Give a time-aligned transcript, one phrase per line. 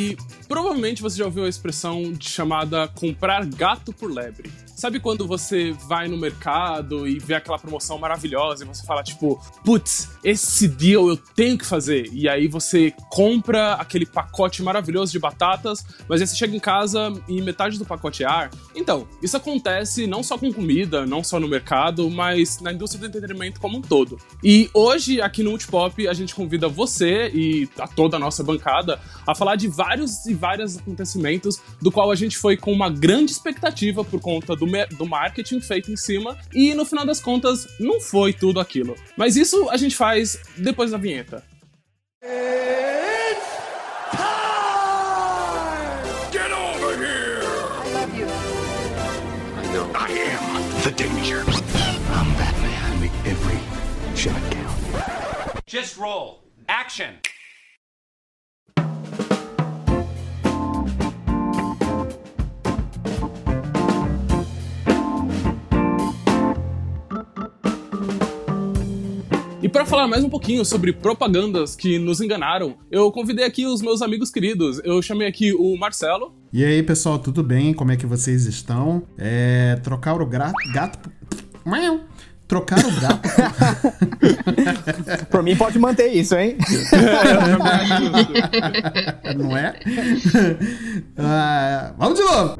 [0.00, 0.16] E
[0.48, 4.50] provavelmente você já ouviu a expressão chamada comprar gato por lebre.
[4.80, 9.38] Sabe quando você vai no mercado e vê aquela promoção maravilhosa e você fala, tipo,
[9.62, 12.08] putz, esse deal eu tenho que fazer.
[12.14, 17.12] E aí você compra aquele pacote maravilhoso de batatas, mas aí você chega em casa
[17.28, 18.50] e metade do pacote é ar?
[18.74, 23.06] Então, isso acontece não só com comida, não só no mercado, mas na indústria do
[23.06, 24.16] entretenimento como um todo.
[24.42, 28.98] E hoje, aqui no Multipop, a gente convida você e a toda a nossa bancada
[29.26, 33.30] a falar de vários e vários acontecimentos, do qual a gente foi com uma grande
[33.30, 38.00] expectativa por conta do do marketing feito em cima e no final das contas não
[38.00, 38.96] foi tudo aquilo.
[39.16, 41.44] Mas isso a gente faz depois da vinheta.
[42.22, 43.46] It's
[44.10, 44.30] time!
[46.32, 47.42] Get over here!
[47.84, 48.26] I love you.
[49.56, 49.90] I know.
[49.94, 51.42] I am the danger.
[52.12, 53.00] I'm Batman.
[53.00, 53.58] Make every
[54.16, 54.78] shot count.
[55.66, 56.42] Just roll.
[56.68, 57.18] Action!
[69.70, 74.02] Para falar mais um pouquinho sobre propagandas que nos enganaram, eu convidei aqui os meus
[74.02, 74.80] amigos queridos.
[74.84, 76.34] Eu chamei aqui o Marcelo.
[76.52, 77.72] E aí, pessoal, tudo bem?
[77.72, 79.04] Como é que vocês estão?
[79.16, 80.52] É, trocar o gra...
[80.74, 81.08] gato.
[82.48, 83.28] Trocar o gato.
[85.30, 86.56] Por mim, pode manter isso, hein?
[89.38, 89.78] Não é?
[91.16, 92.56] Uh, vamos de novo!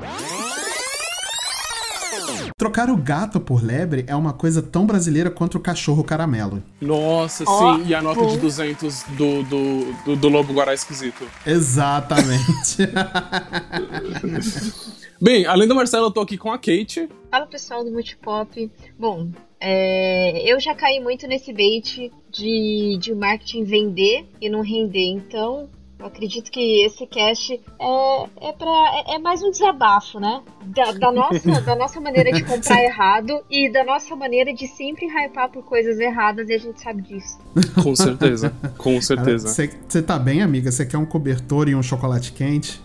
[2.56, 6.62] Trocar o gato por lebre é uma coisa tão brasileira quanto o cachorro caramelo.
[6.80, 7.86] Nossa, oh, sim.
[7.86, 11.26] E a nota de 200 do, do, do, do Lobo Guará esquisito.
[11.46, 12.86] Exatamente.
[15.20, 17.08] Bem, além do Marcelo, eu tô aqui com a Kate.
[17.30, 18.70] Fala pessoal do Multipop.
[18.98, 19.28] Bom,
[19.60, 25.68] é, eu já caí muito nesse bait de, de marketing vender e não render, então
[26.00, 30.42] eu acredito que esse cast é, é, pra, é, é mais um desabafo, né?
[30.64, 35.06] Da, da, nossa, da nossa maneira de comprar errado e da nossa maneira de sempre
[35.06, 37.38] hypar por coisas erradas e a gente sabe disso.
[37.82, 39.48] Com certeza, com certeza.
[39.48, 40.70] Você tá bem, amiga?
[40.70, 42.80] Você quer um cobertor e um chocolate quente?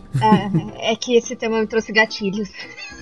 [0.79, 2.49] É, é que esse tema me trouxe gatilhos.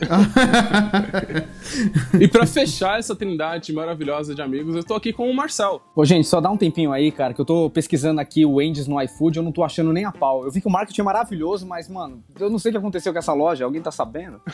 [2.19, 5.81] e para fechar essa trindade maravilhosa de amigos, eu tô aqui com o Marcel.
[5.95, 8.87] Ô, gente, só dá um tempinho aí, cara, que eu tô pesquisando aqui o Wendy's
[8.87, 10.43] no iFood, eu não tô achando nem a pau.
[10.43, 13.13] Eu vi que o marketing é maravilhoso, mas, mano, eu não sei o que aconteceu
[13.13, 13.63] com essa loja.
[13.63, 14.41] Alguém tá sabendo?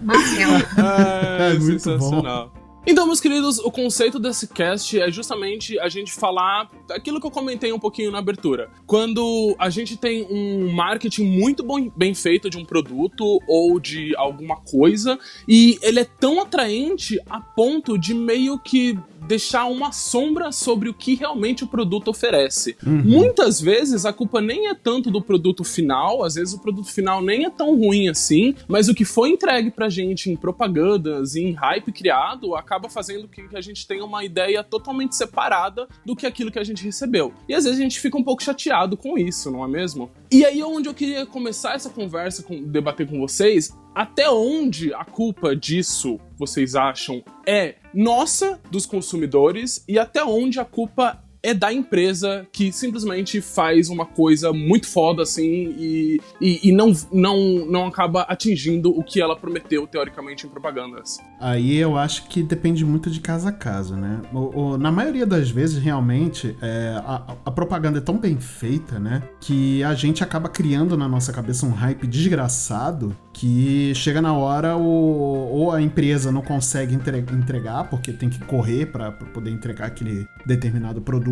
[0.00, 0.50] Marcel.
[0.78, 2.52] É, é muito sensacional.
[2.54, 2.61] Bom.
[2.84, 7.30] Então, meus queridos, o conceito desse cast é justamente a gente falar aquilo que eu
[7.30, 8.70] comentei um pouquinho na abertura.
[8.86, 11.64] Quando a gente tem um marketing muito
[11.96, 15.16] bem feito de um produto ou de alguma coisa
[15.46, 20.94] e ele é tão atraente a ponto de meio que deixar uma sombra sobre o
[20.94, 22.76] que realmente o produto oferece.
[22.84, 23.02] Uhum.
[23.04, 27.22] Muitas vezes a culpa nem é tanto do produto final, às vezes o produto final
[27.22, 31.42] nem é tão ruim assim, mas o que foi entregue pra gente em propagandas e
[31.42, 36.26] em hype criado acaba fazendo que a gente tenha uma ideia totalmente separada do que
[36.26, 37.32] aquilo que a gente recebeu.
[37.48, 40.10] E às vezes a gente fica um pouco chateado com isso, não é mesmo?
[40.30, 45.04] E aí onde eu queria começar essa conversa, com, debater com vocês, até onde a
[45.04, 51.72] culpa disso vocês acham é nossa, dos consumidores, e até onde a culpa é da
[51.72, 57.86] empresa que simplesmente faz uma coisa muito foda assim e, e, e, não, não, não
[57.86, 61.18] acaba atingindo o que ela prometeu teoricamente em propagandas.
[61.40, 64.22] Aí eu acho que depende muito de casa a casa, né?
[64.32, 69.00] O, o, na maioria das vezes, realmente, é, a, a, propaganda é tão bem feita,
[69.00, 69.22] né?
[69.40, 74.76] Que a gente acaba criando na nossa cabeça um hype desgraçado que chega na hora
[74.76, 80.26] o, ou a empresa não consegue entregar porque tem que correr para poder entregar aquele
[80.46, 81.31] determinado produto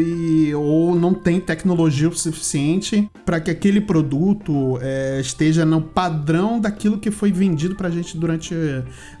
[0.00, 6.60] e ou não tem tecnologia o suficiente para que aquele produto é, esteja no padrão
[6.60, 8.54] daquilo que foi vendido para a gente durante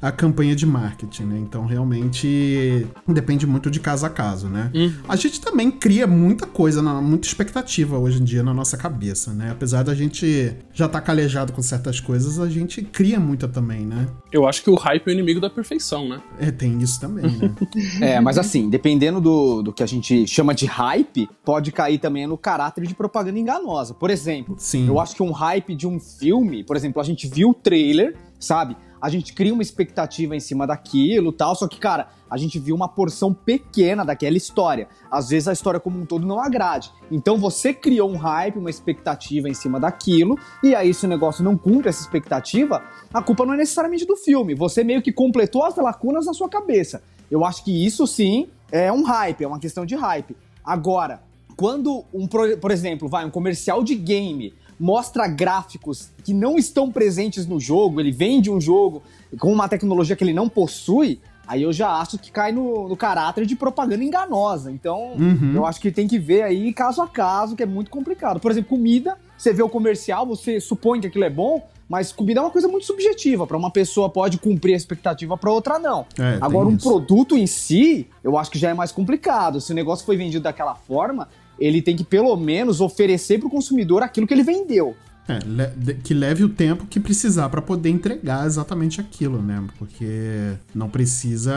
[0.00, 1.38] a campanha de marketing, né?
[1.38, 4.70] Então realmente depende muito de caso a caso, né?
[4.74, 4.92] Uhum.
[5.08, 9.50] A gente também cria muita coisa, muita expectativa hoje em dia na nossa cabeça, né?
[9.50, 13.48] Apesar da gente já estar tá calejado com certas coisas coisas a gente cria muita
[13.48, 14.06] também, né?
[14.30, 16.20] Eu acho que o hype é o inimigo da perfeição, né?
[16.38, 17.54] É, tem isso também, né?
[18.00, 22.26] é, mas assim, dependendo do, do que a gente chama de hype, pode cair também
[22.26, 23.94] no caráter de propaganda enganosa.
[23.94, 24.86] Por exemplo, Sim.
[24.86, 28.16] eu acho que um hype de um filme, por exemplo, a gente viu o trailer,
[28.38, 28.76] sabe?
[29.02, 32.72] a gente cria uma expectativa em cima daquilo tal, só que, cara, a gente viu
[32.72, 34.86] uma porção pequena daquela história.
[35.10, 36.92] Às vezes a história como um todo não agrade.
[37.10, 41.42] Então você criou um hype, uma expectativa em cima daquilo, e aí se o negócio
[41.42, 42.80] não cumpre essa expectativa,
[43.12, 44.54] a culpa não é necessariamente do filme.
[44.54, 47.02] Você meio que completou as lacunas na sua cabeça.
[47.28, 50.34] Eu acho que isso sim é um hype, é uma questão de hype.
[50.64, 51.22] Agora,
[51.56, 57.46] quando um, por exemplo, vai um comercial de game mostra gráficos que não estão presentes
[57.46, 59.00] no jogo, ele vende um jogo
[59.38, 62.96] com uma tecnologia que ele não possui, aí eu já acho que cai no, no
[62.96, 64.72] caráter de propaganda enganosa.
[64.72, 65.52] Então, uhum.
[65.54, 68.40] eu acho que tem que ver aí caso a caso, que é muito complicado.
[68.40, 72.40] Por exemplo, comida, você vê o comercial, você supõe que aquilo é bom, mas comida
[72.40, 73.46] é uma coisa muito subjetiva.
[73.46, 76.06] Para uma pessoa pode cumprir a expectativa, para outra não.
[76.18, 76.88] É, Agora, um isso.
[76.88, 79.60] produto em si, eu acho que já é mais complicado.
[79.60, 81.28] Se o negócio foi vendido daquela forma,
[81.58, 84.96] ele tem que pelo menos oferecer para o consumidor aquilo que ele vendeu.
[85.32, 89.62] É, le que leve o tempo que precisar para poder entregar exatamente aquilo, né?
[89.78, 91.52] Porque não precisa.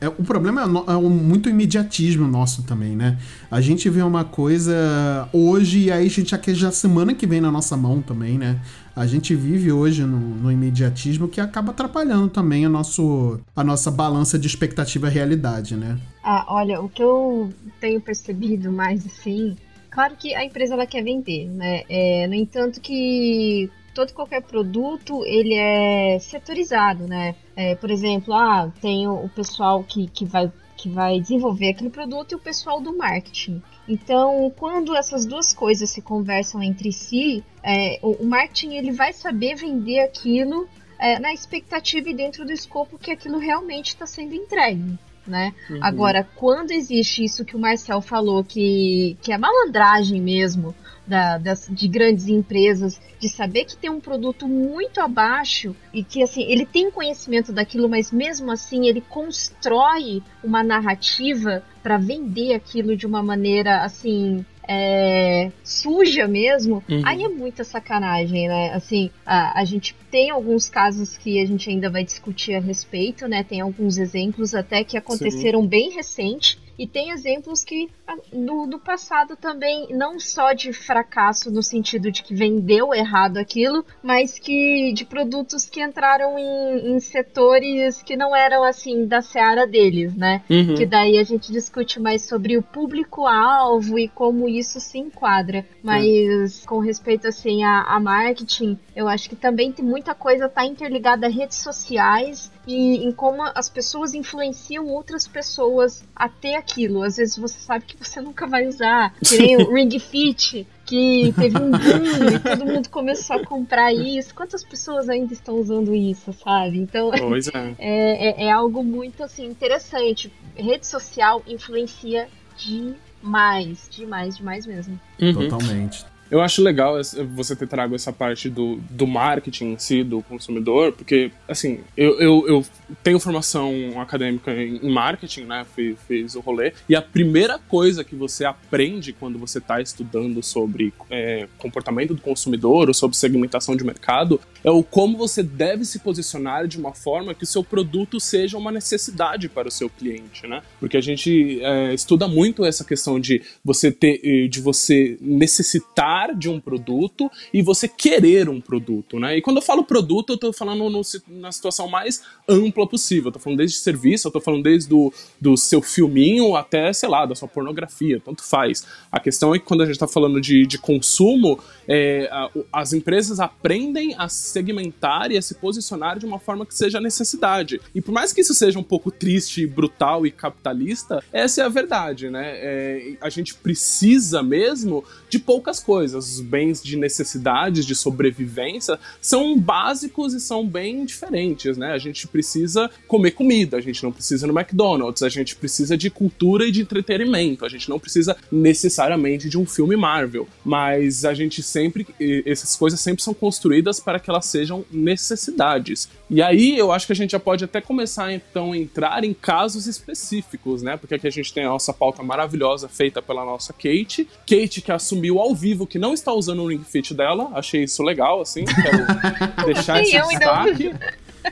[0.00, 0.84] É, o problema é, no...
[0.86, 3.18] é muito imediatismo nosso também, né?
[3.50, 7.26] A gente vê uma coisa hoje e aí a gente já quer já semana que
[7.26, 8.60] vem na nossa mão também, né?
[8.96, 13.90] A gente vive hoje no, no imediatismo que acaba atrapalhando também a, nosso, a nossa
[13.90, 15.98] balança de expectativa e realidade, né?
[16.22, 19.56] Ah, olha, o que eu tenho percebido mais assim
[19.94, 21.84] Claro que a empresa ela quer vender, né?
[21.88, 27.36] É, no entanto que todo qualquer produto ele é setorizado, né?
[27.54, 32.32] É, por exemplo, ah, tem o, pessoal que, que, vai, que vai desenvolver aquele produto
[32.32, 33.62] e o pessoal do marketing.
[33.88, 39.12] Então, quando essas duas coisas se conversam entre si, é, o, o, marketing ele vai
[39.12, 40.68] saber vender aquilo
[40.98, 45.54] é, na expectativa e dentro do escopo que aquilo realmente está sendo entregue né?
[45.70, 45.78] Uhum.
[45.82, 50.74] Agora, quando existe isso que o Marcel falou, que, que é malandragem mesmo,
[51.06, 56.22] da, das, de grandes empresas, de saber que tem um produto muito abaixo e que
[56.22, 62.96] assim ele tem conhecimento daquilo, mas mesmo assim ele constrói uma narrativa para vender aquilo
[62.96, 67.02] de uma maneira assim é, suja mesmo, uhum.
[67.04, 68.72] aí é muita sacanagem, né?
[68.72, 73.28] Assim, a, a gente tem alguns casos que a gente ainda vai discutir a respeito,
[73.28, 73.44] né?
[73.44, 75.68] Tem alguns exemplos até que aconteceram Sim.
[75.68, 77.88] bem recente e tem exemplos que
[78.32, 83.84] do, do passado também, não só de fracasso no sentido de que vendeu errado aquilo,
[84.02, 89.66] mas que de produtos que entraram em, em setores que não eram assim da seara
[89.66, 90.42] deles, né?
[90.50, 90.74] Uhum.
[90.74, 95.64] Que daí a gente discute mais sobre o público-alvo e como isso se enquadra.
[95.82, 96.66] Mas é.
[96.66, 101.26] com respeito assim a, a marketing, eu acho que também tem muita coisa tá interligada
[101.26, 107.02] a redes sociais e em como as pessoas influenciam outras pessoas a ter aquilo.
[107.02, 111.32] Às vezes você sabe que você nunca vai usar, que nem o Ring Fit, que
[111.36, 114.34] teve um boom e todo mundo começou a comprar isso.
[114.34, 116.78] Quantas pessoas ainda estão usando isso, sabe?
[116.78, 117.18] Então é.
[117.78, 118.44] é.
[118.44, 120.32] É, é algo muito assim interessante.
[120.56, 124.98] Rede social influencia demais, demais, demais mesmo.
[125.20, 125.32] Uhum.
[125.34, 126.04] Totalmente.
[126.30, 126.96] Eu acho legal
[127.34, 132.18] você ter trago essa parte do, do marketing em si, do consumidor, porque, assim, eu,
[132.20, 132.66] eu, eu
[133.02, 135.66] tenho formação acadêmica em marketing, né?
[135.74, 136.72] Fiz, fiz, o rolê.
[136.88, 142.20] E a primeira coisa que você aprende quando você está estudando sobre é, comportamento do
[142.20, 146.94] consumidor ou sobre segmentação de mercado é o como você deve se posicionar de uma
[146.94, 150.62] forma que o seu produto seja uma necessidade para o seu cliente, né?
[150.80, 156.48] Porque a gente é, estuda muito essa questão de você ter, de você necessitar de
[156.48, 159.36] um produto e você querer um produto, né?
[159.36, 163.28] E quando eu falo produto, eu tô falando no, na situação mais ampla possível.
[163.28, 167.08] Eu tô falando desde serviço, eu tô falando desde do, do seu filminho até, sei
[167.08, 168.86] lá, da sua pornografia, tanto faz.
[169.12, 172.30] A questão é que quando a gente tá falando de, de consumo, é,
[172.72, 177.80] as empresas aprendem a segmentar e a se posicionar de uma forma que seja necessidade.
[177.94, 181.68] E por mais que isso seja um pouco triste, brutal e capitalista, essa é a
[181.68, 182.52] verdade, né?
[182.54, 186.34] É, a gente precisa mesmo de poucas coisas.
[186.34, 191.92] Os bens de necessidades, de sobrevivência, são básicos e são bem diferentes, né?
[191.92, 196.10] A gente precisa comer comida, a gente não precisa no McDonald's, a gente precisa de
[196.10, 201.34] cultura e de entretenimento, a gente não precisa necessariamente de um filme Marvel, mas a
[201.34, 202.06] gente sempre
[202.46, 206.08] essas coisas sempre são construídas para que elas sejam necessidades.
[206.28, 209.34] E aí eu acho que a gente já pode até começar então a entrar em
[209.34, 210.96] casos específicos, né?
[210.96, 214.92] Porque aqui a gente tem a nossa pauta maravilhosa feita pela nossa Kate, Kate que
[214.92, 218.64] assumiu ao vivo que não está usando o Ring Fit dela, achei isso legal, assim,
[218.64, 220.94] quero deixar esse destaque.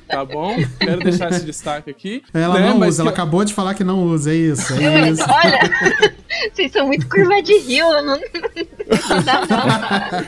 [0.08, 0.56] Tá bom?
[0.78, 2.22] Quero deixar esse destaque aqui.
[2.32, 2.70] Ela né?
[2.70, 4.72] não Mas usa, ela acabou de falar que não usa, é isso.
[4.74, 5.22] É isso.
[5.28, 5.60] Olha,
[6.52, 8.18] vocês são muito curva de rio, não,
[9.08, 10.24] não dá não.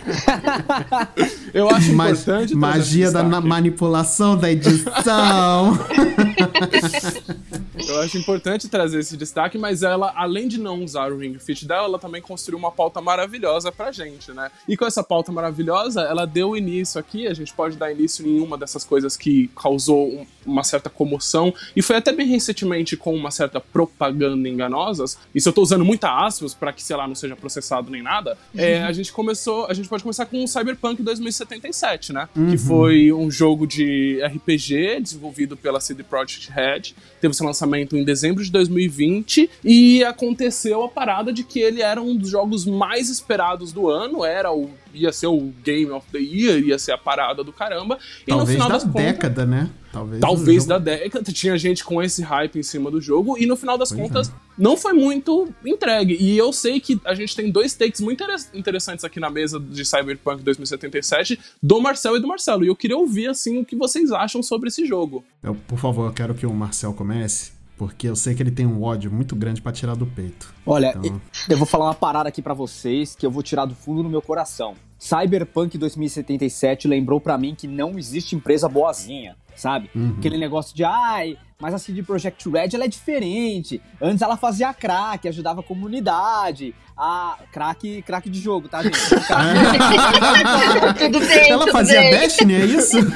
[1.53, 2.55] Eu acho importante.
[2.55, 5.79] Magia da manipulação da edição.
[7.89, 11.67] Eu acho importante trazer esse destaque, mas ela, além de não usar o Ring Fit
[11.67, 14.51] dela, ela também construiu uma pauta maravilhosa pra gente, né?
[14.67, 18.41] E com essa pauta maravilhosa, ela deu início aqui, a gente pode dar início em
[18.41, 23.31] uma dessas coisas que causou uma certa comoção, e foi até bem recentemente com uma
[23.31, 27.37] certa propaganda enganosa, isso eu tô usando muita aspas para que, sei lá, não seja
[27.37, 28.61] processado nem nada, uhum.
[28.61, 32.29] é, a gente começou, a gente pode começar com o Cyberpunk 2077, né?
[32.35, 32.51] Uhum.
[32.51, 38.05] Que foi um jogo de RPG desenvolvido pela CD Projekt Red, teve seu lançamento em
[38.05, 43.09] dezembro de 2020 e aconteceu a parada de que ele era um dos jogos mais
[43.09, 46.99] esperados do ano, era o ia ser o Game of the Year, ia ser a
[46.99, 47.99] parada do caramba.
[48.23, 49.71] E Talvez no final da das década, contas, né?
[49.93, 51.25] Talvez, talvez da década.
[51.33, 54.29] Tinha gente com esse hype em cima do jogo e no final das pois contas
[54.29, 54.33] é.
[54.57, 56.17] não foi muito entregue.
[56.19, 59.85] E eu sei que a gente tem dois takes muito interessantes aqui na mesa de
[59.85, 62.65] Cyberpunk 2077 do Marcel e do Marcelo.
[62.65, 65.25] E eu queria ouvir assim o que vocês acham sobre esse jogo.
[65.43, 67.53] Eu, por favor, eu quero que o Marcel comece.
[67.77, 70.55] Porque eu sei que ele tem um ódio muito grande para tirar do peito.
[70.65, 71.21] Olha, então...
[71.49, 74.09] eu vou falar uma parada aqui para vocês que eu vou tirar do fundo do
[74.09, 74.75] meu coração.
[74.99, 79.91] Cyberpunk 2077 lembrou para mim que não existe empresa boazinha, sabe?
[79.95, 80.15] Uhum.
[80.19, 83.81] Aquele negócio de, ai, mas a CD Projekt Red ela é diferente.
[83.99, 86.75] Antes ela fazia crack, ajudava a comunidade.
[86.95, 88.99] A crack, crack de jogo, tá, gente?
[90.99, 92.11] tudo bem, Ela tudo fazia bem.
[92.11, 92.99] Destiny, é isso?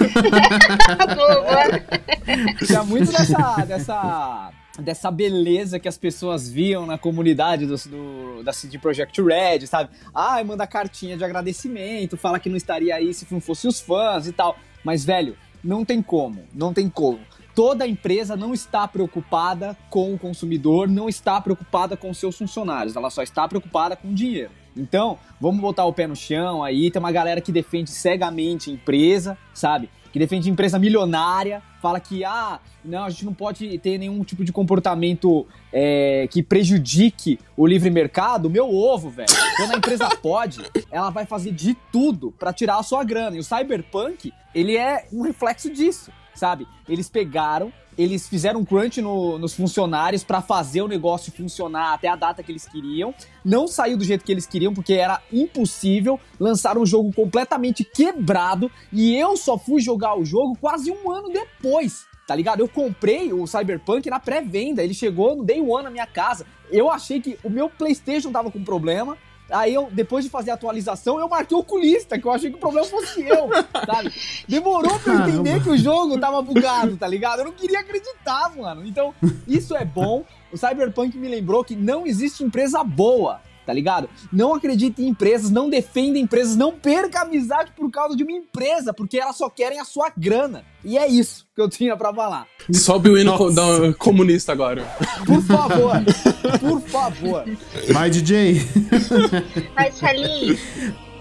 [2.67, 8.55] Tinha muito dessa, dessa dessa beleza que as pessoas viam na comunidade do, do, da
[8.55, 9.91] CD Projekt Red, sabe?
[10.15, 14.27] Ah, manda cartinha de agradecimento, fala que não estaria aí se não fosse os fãs
[14.27, 14.57] e tal.
[14.83, 17.21] Mas, velho, não tem como, não tem como.
[17.59, 23.11] Toda empresa não está preocupada com o consumidor, não está preocupada com seus funcionários, ela
[23.11, 24.53] só está preocupada com o dinheiro.
[24.77, 26.89] Então, vamos botar o pé no chão aí.
[26.89, 29.91] Tem uma galera que defende cegamente a empresa, sabe?
[30.13, 34.45] que defende empresa milionária, fala que, ah, não, a gente não pode ter nenhum tipo
[34.45, 38.49] de comportamento é, que prejudique o livre mercado.
[38.49, 39.29] Meu ovo, velho.
[39.57, 43.37] Quando a empresa pode, ela vai fazer de tudo para tirar a sua grana.
[43.37, 46.67] E o Cyberpunk, ele é um reflexo disso, sabe?
[46.89, 52.07] Eles pegaram eles fizeram um crunch no, nos funcionários para fazer o negócio funcionar até
[52.07, 53.13] a data que eles queriam.
[53.45, 56.21] Não saiu do jeito que eles queriam, porque era impossível.
[56.39, 58.71] lançar um jogo completamente quebrado.
[58.93, 62.07] E eu só fui jogar o jogo quase um ano depois.
[62.25, 62.61] Tá ligado?
[62.61, 64.85] Eu comprei o Cyberpunk na pré-venda.
[64.85, 66.47] Ele chegou no day one na minha casa.
[66.71, 69.19] Eu achei que o meu PlayStation tava com problema.
[69.51, 72.57] Aí eu, depois de fazer a atualização, eu marquei o oculista, que eu achei que
[72.57, 73.49] o problema fosse eu,
[73.87, 74.13] sabe?
[74.47, 77.41] Demorou pra eu entender que o jogo tava bugado, tá ligado?
[77.41, 78.87] Eu não queria acreditar, mano.
[78.87, 79.15] Então,
[79.47, 80.25] isso é bom.
[80.53, 84.09] O Cyberpunk me lembrou que não existe empresa boa tá ligado?
[84.33, 88.95] Não acredite em empresas, não defenda empresas, não perca amizade por causa de uma empresa,
[88.95, 90.65] porque elas só querem a sua grana.
[90.83, 92.47] E é isso que eu tinha para falar.
[92.73, 94.87] Sobe o hino da comunista agora.
[95.27, 95.93] Por favor,
[96.59, 97.45] por favor.
[97.93, 98.63] Vai, DJ.
[99.77, 100.59] Marcelinho,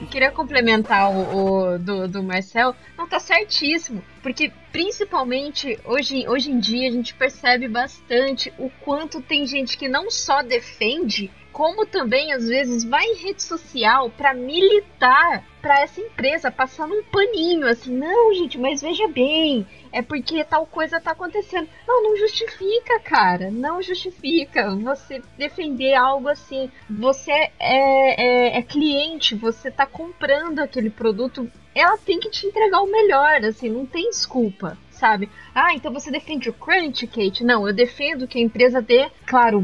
[0.09, 2.73] queria complementar o, o, do, do Marcel.
[2.97, 4.01] Não, tá certíssimo.
[4.23, 9.89] Porque principalmente hoje, hoje em dia a gente percebe bastante o quanto tem gente que
[9.89, 15.99] não só defende, como também às vezes vai em rede social para militar para essa
[15.99, 21.13] empresa, passando um paninho assim, não, gente, mas veja bem, é porque tal coisa tá
[21.13, 21.67] acontecendo.
[21.87, 26.69] Não, não justifica, cara, não justifica você defender algo assim.
[26.87, 32.81] Você é, é, é cliente, você tá comprando aquele produto, ela tem que te entregar
[32.81, 35.29] o melhor, assim, não tem desculpa sabe?
[35.53, 37.43] Ah, então você defende o crunch, Kate?
[37.43, 39.61] Não, eu defendo que a empresa dê, claro,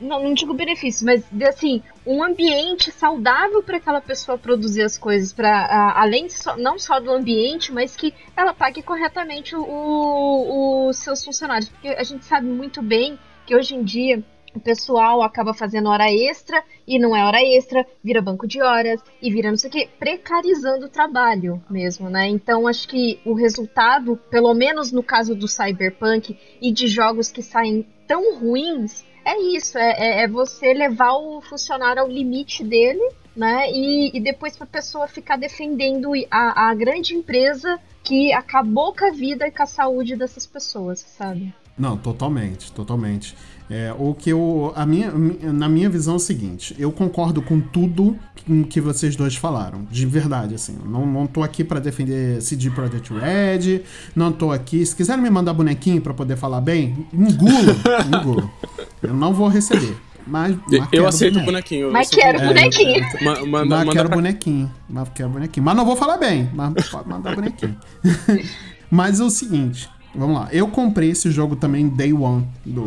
[0.00, 5.32] não, não digo benefícios, mas assim, um ambiente saudável para aquela pessoa produzir as coisas,
[5.32, 6.28] para além
[6.58, 12.24] não só do ambiente, mas que ela pague corretamente os seus funcionários, porque a gente
[12.24, 14.22] sabe muito bem que hoje em dia
[14.56, 19.00] o pessoal acaba fazendo hora extra e não é hora extra, vira banco de horas
[19.20, 22.28] e vira não sei o que, precarizando o trabalho mesmo, né?
[22.28, 27.42] Então acho que o resultado, pelo menos no caso do Cyberpunk e de jogos que
[27.42, 33.10] saem tão ruins, é isso, é, é, é você levar o funcionário ao limite dele,
[33.36, 33.70] né?
[33.70, 39.04] E, e depois para a pessoa ficar defendendo a, a grande empresa que acabou com
[39.04, 41.52] a vida e com a saúde dessas pessoas, sabe?
[41.76, 43.36] Não, totalmente, totalmente.
[43.68, 44.72] É, o que eu.
[44.76, 48.16] A minha, na minha visão é o seguinte: eu concordo com tudo
[48.70, 49.84] que vocês dois falaram.
[49.90, 50.78] De verdade, assim.
[50.84, 53.82] Não, não tô aqui para defender CD Projekt Red.
[54.14, 54.86] Não tô aqui.
[54.86, 57.74] Se quiserem me mandar bonequinho para poder falar bem, engulo.
[58.06, 58.50] engulo.
[59.02, 59.96] Eu não vou receber.
[60.26, 61.92] Mas, mas eu aceito o bonequinho.
[61.92, 63.04] Mas quero bonequinho.
[63.04, 64.16] É, ma, mas quero pra...
[64.16, 64.72] bonequinho.
[64.88, 65.64] Mas quero bonequinho.
[65.64, 66.50] Mas não vou falar bem.
[66.52, 67.76] Mas pode mandar bonequinho.
[68.90, 69.88] mas é o seguinte.
[70.16, 70.48] Vamos lá.
[70.52, 72.84] Eu comprei esse jogo também day one do,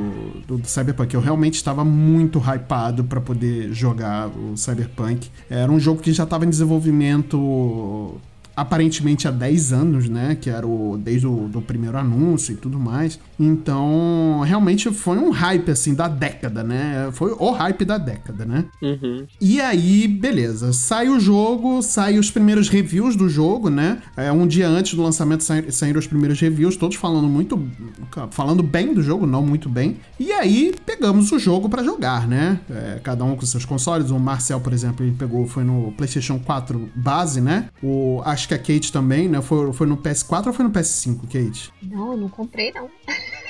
[0.48, 1.13] do, do Cyberpunk.
[1.13, 5.29] Eu realmente estava muito hypado para poder jogar o Cyberpunk.
[5.50, 8.19] Era um jogo que já estava em desenvolvimento
[8.60, 10.38] aparentemente há 10 anos, né?
[10.39, 13.20] Que era o, desde o do primeiro anúncio e tudo mais.
[13.39, 17.10] Então, realmente foi um hype, assim, da década, né?
[17.13, 18.66] Foi o hype da década, né?
[18.82, 19.25] Uhum.
[19.39, 20.74] E aí, beleza.
[20.74, 24.00] Sai o jogo, sai os primeiros reviews do jogo, né?
[24.18, 27.62] É, um dia antes do lançamento saíram os primeiros reviews, todos falando muito.
[28.32, 29.98] falando bem do jogo, não muito bem.
[30.20, 32.60] E aí, pegamos o jogo para jogar, né?
[32.70, 34.12] É, cada um com seus consoles.
[34.12, 37.70] O Marcel, por exemplo, ele pegou, foi no PlayStation 4 base, né?
[37.82, 39.41] O, acho que a Kate também, né?
[39.41, 41.72] Foi, foi no PS4 ou foi no PS5, Kate?
[41.84, 42.89] Não, eu não comprei, não.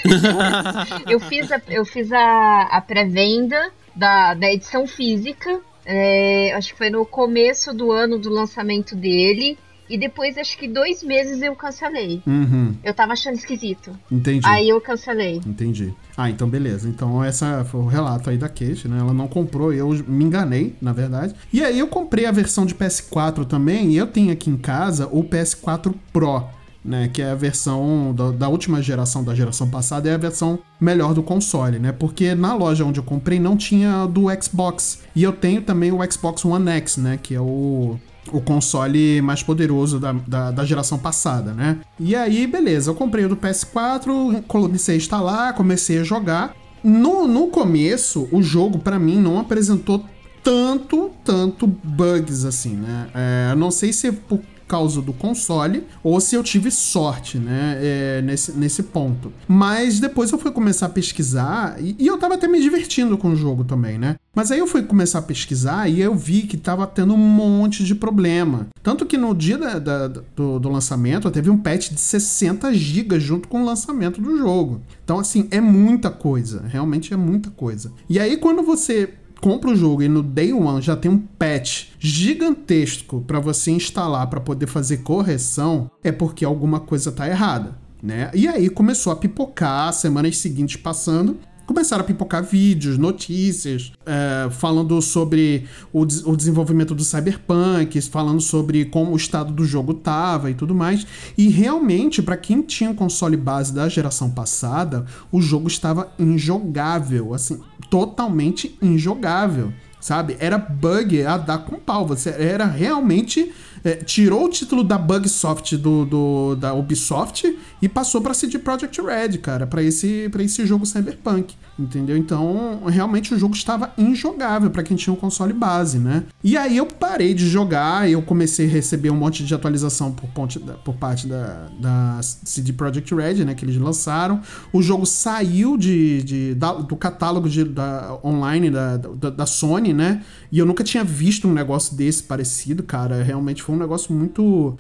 [1.10, 5.62] eu fiz a, eu fiz a, a pré-venda da, da edição física.
[5.86, 9.58] É, acho que foi no começo do ano do lançamento dele.
[9.90, 12.22] E depois, acho que dois meses eu cancelei.
[12.28, 12.76] Uhum.
[12.84, 13.92] Eu tava achando esquisito.
[14.12, 14.46] Entendi.
[14.46, 15.42] Aí eu cancelei.
[15.46, 15.94] Entendi.
[16.16, 16.88] Ah, então beleza.
[16.88, 19.00] Então essa foi o relato aí da Kate, né?
[19.00, 21.34] Ela não comprou, eu me enganei, na verdade.
[21.52, 25.08] E aí eu comprei a versão de PS4 também, e eu tenho aqui em casa
[25.12, 26.44] o PS4 Pro.
[26.82, 30.58] Né, que é a versão da, da, última geração da geração passada, é a versão
[30.80, 31.92] melhor do console, né?
[31.92, 35.02] Porque na loja onde eu comprei não tinha do Xbox.
[35.14, 37.20] E eu tenho também o Xbox One X, né?
[37.22, 38.00] Que é o,
[38.32, 41.78] o console mais poderoso da, da, da, geração passada, né?
[42.00, 46.56] E aí, beleza, eu comprei o do PS4, comecei a instalar, comecei a jogar.
[46.84, 50.04] No, no começo, o jogo, para mim, não apresentou
[50.44, 53.10] tanto, tanto bugs assim, né?
[53.14, 57.80] É, não sei se é por causa do console ou se eu tive sorte, né,
[57.82, 59.34] é, nesse, nesse ponto.
[59.48, 63.32] Mas depois eu fui começar a pesquisar e, e, eu tava até me divertindo com
[63.32, 64.16] o jogo também, né?
[64.34, 67.84] Mas aí eu fui começar a pesquisar e eu vi que tava tendo um monte
[67.84, 68.68] de problema.
[68.84, 73.20] Tanto que no dia da, da, do, do lançamento teve um patch de 60 GB
[73.20, 74.82] junto com o lançamento do jogo.
[75.04, 76.64] Então, assim, é muita coisa.
[76.68, 77.92] Realmente é muita coisa.
[78.08, 81.88] E aí, quando você compra o jogo e no day one já tem um patch
[82.00, 87.78] gigantesco para você instalar para poder fazer correção, é porque alguma coisa tá errada.
[88.02, 88.32] Né?
[88.34, 91.38] E aí começou a pipocar, semanas seguintes passando,
[91.70, 98.86] começaram a pipocar vídeos, notícias, é, falando sobre o, o, desenvolvimento do Cyberpunk, falando sobre
[98.86, 101.06] como o estado do jogo tava e tudo mais.
[101.38, 107.36] E realmente, para quem tinha um console base da geração passada, o jogo estava injogável,
[107.36, 110.38] assim, totalmente injogável sabe?
[110.40, 112.08] Era bug a dar com pau.
[112.08, 113.52] Você era realmente
[113.84, 119.02] é, tirou o título da Bugsoft do, do da Ubisoft e passou para CD Projekt
[119.02, 122.18] Red, cara, para esse para esse jogo Cyberpunk, entendeu?
[122.18, 126.24] Então, realmente o jogo estava injogável para quem tinha um console base, né?
[126.44, 130.30] E aí eu parei de jogar, eu comecei a receber um monte de atualização por,
[130.30, 134.42] ponte, por parte da, da CD Projekt Red, né, que eles lançaram.
[134.74, 139.94] O jogo saiu de, de da, do catálogo de, da, online da, da, da Sony,
[139.94, 140.24] né?
[140.52, 143.24] E eu nunca tinha visto um negócio desse parecido, cara.
[143.24, 144.78] Realmente foi um negócio muito.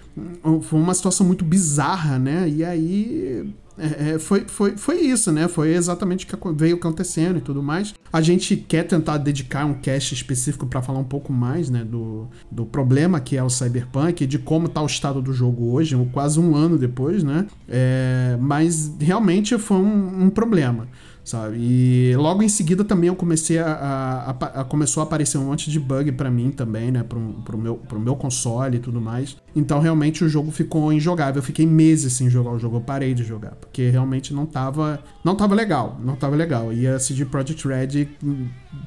[0.63, 2.49] Foi uma situação muito bizarra, né?
[2.49, 3.53] E aí.
[3.77, 5.47] É, é, foi, foi, foi isso, né?
[5.47, 7.93] Foi exatamente o que veio acontecendo e tudo mais.
[8.11, 12.27] A gente quer tentar dedicar um cast específico para falar um pouco mais, né, do,
[12.51, 16.41] do problema que é o Cyberpunk, de como tá o estado do jogo hoje, quase
[16.41, 17.47] um ano depois, né?
[17.69, 20.85] É, mas realmente foi um, um problema
[21.23, 21.57] sabe?
[21.59, 25.45] E logo em seguida também eu comecei a, a, a, a começou a aparecer um
[25.45, 28.99] monte de bug para mim também, né, pro, pro, meu, pro meu console e tudo
[28.99, 29.37] mais.
[29.55, 31.39] Então realmente o jogo ficou injogável.
[31.39, 34.99] Eu fiquei meses sem jogar o jogo, eu parei de jogar, porque realmente não tava,
[35.23, 36.73] não tava legal, não tava legal.
[36.73, 38.07] E a CD Projekt Red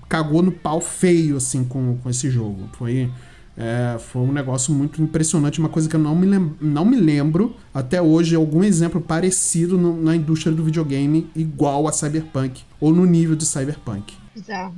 [0.09, 2.69] cagou no pau feio assim com, com esse jogo.
[2.73, 3.11] Foi
[3.57, 6.97] é, foi um negócio muito impressionante, uma coisa que eu não me, lem não me
[6.97, 12.93] lembro até hoje, algum exemplo parecido no, na indústria do videogame igual a Cyberpunk, ou
[12.93, 14.15] no nível de Cyberpunk.
[14.35, 14.75] Exato.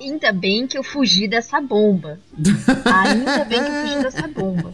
[0.00, 2.18] Ainda bem que eu fugi dessa bomba.
[2.86, 4.72] Ainda bem que eu fugi dessa bomba.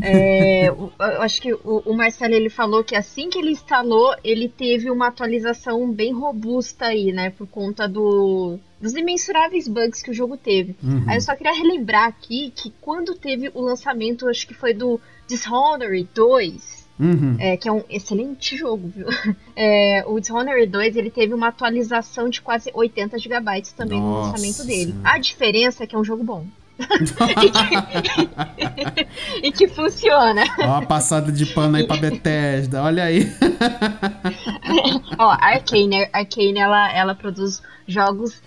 [0.00, 4.48] É, eu acho que o, o Marcelo ele falou que assim que ele instalou, ele
[4.48, 7.30] teve uma atualização bem robusta aí, né?
[7.30, 10.76] Por conta do, dos imensuráveis bugs que o jogo teve.
[10.82, 11.04] Uhum.
[11.08, 15.00] Aí eu só queria relembrar aqui que quando teve o lançamento, acho que foi do
[15.26, 17.36] Dishonored 2, Uhum.
[17.40, 19.06] É, que é um excelente jogo, viu?
[19.54, 24.18] É, o Dishonored 2 ele teve uma atualização de quase 80 GB também Nossa.
[24.18, 24.94] no lançamento dele.
[25.04, 26.46] A diferença é que é um jogo bom.
[27.42, 27.50] E,
[29.42, 30.44] que, e, que, funciona.
[30.60, 33.32] Ó, uma passada de pano aí pra Bethesda, olha aí.
[35.18, 38.42] Ó, Arcane, Arcane ela, ela produz jogos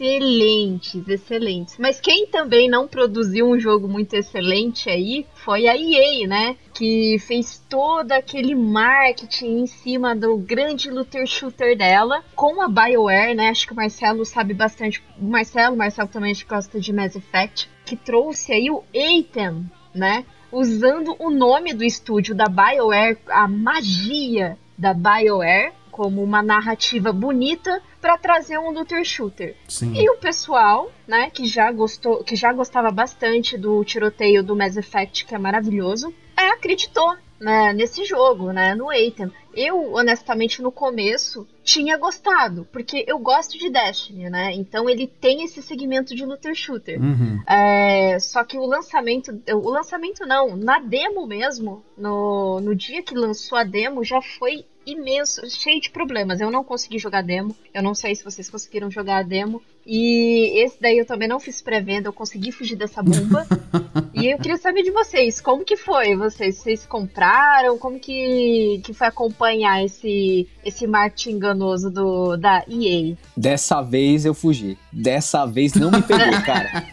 [0.00, 1.76] excelentes, excelentes.
[1.78, 6.56] Mas quem também não produziu um jogo muito excelente aí foi a EA, né?
[6.74, 13.34] Que fez todo aquele marketing em cima do grande looter shooter dela com a BioWare,
[13.34, 13.50] né?
[13.50, 15.02] Acho que o Marcelo sabe bastante.
[15.20, 20.24] O Marcelo, o Marcelo também gosta de Mass Effect, que trouxe aí o Anthem, né?
[20.50, 27.82] Usando o nome do estúdio da BioWare, a magia da BioWare, como uma narrativa bonita
[28.00, 29.54] para trazer um looter shooter.
[29.68, 29.92] Sim.
[29.94, 34.78] E o pessoal, né, que já gostou, que já gostava bastante do tiroteio do Mass
[34.78, 39.30] Effect, que é maravilhoso, é, acreditou né, nesse jogo, né, no Atem.
[39.52, 44.54] Eu, honestamente, no começo tinha gostado, porque eu gosto de Destiny, né?
[44.54, 46.98] Então ele tem esse segmento de looter shooter.
[46.98, 47.42] Uhum.
[47.46, 53.14] É, só que o lançamento, o lançamento não, na demo mesmo, no, no dia que
[53.14, 56.40] lançou a demo, já foi imenso, cheio de problemas.
[56.40, 57.54] Eu não consegui jogar demo.
[57.72, 59.62] Eu não sei se vocês conseguiram jogar a demo.
[59.86, 63.46] E esse daí eu também não fiz pré-venda, eu consegui fugir dessa bomba.
[64.14, 66.14] e eu queria saber de vocês, como que foi?
[66.16, 67.78] Vocês, vocês compraram?
[67.78, 73.16] Como que, que foi acompanhar esse, esse marketing enganoso do, da EA?
[73.36, 74.76] Dessa vez eu fugi.
[74.92, 76.84] Dessa vez não me pegou, cara.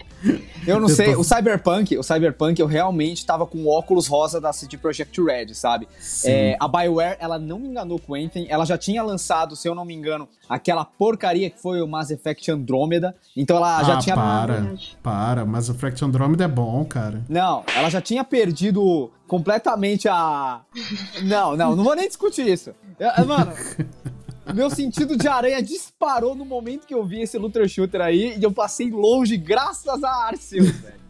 [0.65, 4.51] Eu não sei, o Cyberpunk, o Cyberpunk eu realmente tava com o óculos rosa da
[4.51, 5.87] City Project Red, sabe?
[6.23, 9.67] É, a BioWare, ela não me enganou com o Anthem, ela já tinha lançado, se
[9.67, 13.83] eu não me engano, aquela porcaria que foi o Mass Effect Andromeda, então ela ah,
[13.83, 14.15] já tinha...
[14.15, 17.23] para, para, Mass Effect Andromeda é bom, cara.
[17.29, 20.61] Não, ela já tinha perdido completamente a...
[21.23, 22.73] Não, não, não vou nem discutir isso.
[23.27, 23.53] Mano...
[24.53, 28.43] Meu sentido de aranha disparou no momento que eu vi esse Luther Shooter aí e
[28.43, 31.05] eu passei longe graças a Arceus, velho.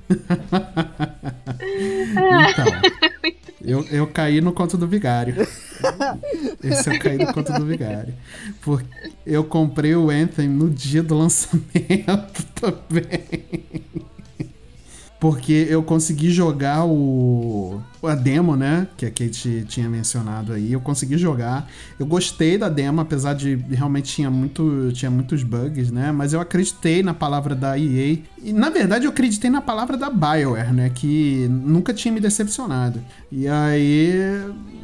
[2.50, 2.65] então,
[3.63, 5.36] eu, eu caí no conto do vigário.
[6.63, 8.13] Esse eu caí no conto do vigário.
[8.62, 14.06] Porque eu comprei o Anthem no dia do lançamento também
[15.25, 20.71] porque eu consegui jogar o a demo, né, que a Kate tinha mencionado aí.
[20.71, 21.67] Eu consegui jogar.
[21.99, 26.11] Eu gostei da demo, apesar de realmente tinha muito tinha muitos bugs, né?
[26.11, 30.11] Mas eu acreditei na palavra da EA e na verdade eu acreditei na palavra da
[30.11, 33.01] BioWare, né, que nunca tinha me decepcionado.
[33.31, 34.13] E aí,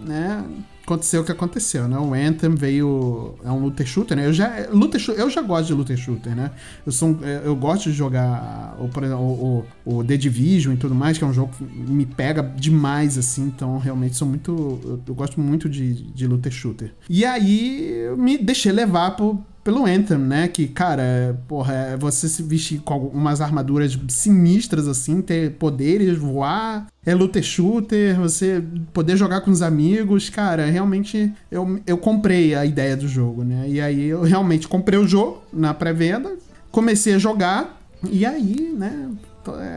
[0.03, 0.43] né,
[0.91, 1.97] aconteceu o que aconteceu, né?
[1.97, 3.35] O Anthem veio.
[3.43, 4.25] É um looter shooter, né?
[4.25, 6.51] Eu já, looter, eu já gosto de looter shooter, né?
[6.85, 11.17] Eu, sou, é, eu gosto de jogar o, o, o, The Division e tudo mais,
[11.17, 13.43] que é um jogo que me pega demais, assim.
[13.43, 14.79] Então, realmente, sou muito.
[14.83, 16.93] Eu, eu gosto muito de, de looter shooter.
[17.09, 20.47] E aí, me deixei levar por, pelo Anthem, né?
[20.47, 26.87] Que, cara, porra, é você se vestir com umas armaduras sinistras, assim, ter poderes, voar,
[27.05, 32.65] é looter shooter, você poder jogar com os amigos, cara, realmente eu, eu comprei a
[32.65, 33.65] ideia do jogo, né?
[33.67, 36.37] E aí eu realmente comprei o jogo na pré-venda,
[36.71, 39.09] comecei a jogar, e aí, né?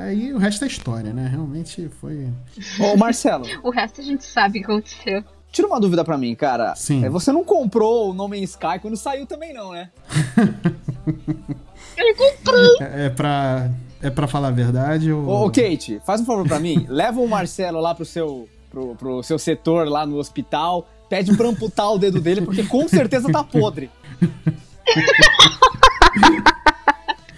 [0.07, 1.27] Aí o resto é história, né?
[1.27, 2.29] Realmente foi.
[2.79, 3.45] Ô, Marcelo.
[3.63, 5.25] o resto a gente sabe o que aconteceu.
[5.55, 6.75] Tira uma dúvida pra mim, cara.
[6.75, 7.05] Sim.
[7.05, 9.89] É, você não comprou o No Man's Sky quando saiu também, não, né?
[11.97, 12.77] Eu comprei.
[12.81, 13.71] É, é pra.
[14.03, 15.29] É pra falar a verdade ou.
[15.29, 16.85] Ô, Kate, faz um favor pra mim.
[16.91, 20.89] Leva o Marcelo lá pro seu, pro, pro seu setor lá no hospital.
[21.09, 23.89] Pede pra amputar o dedo dele, porque com certeza tá podre.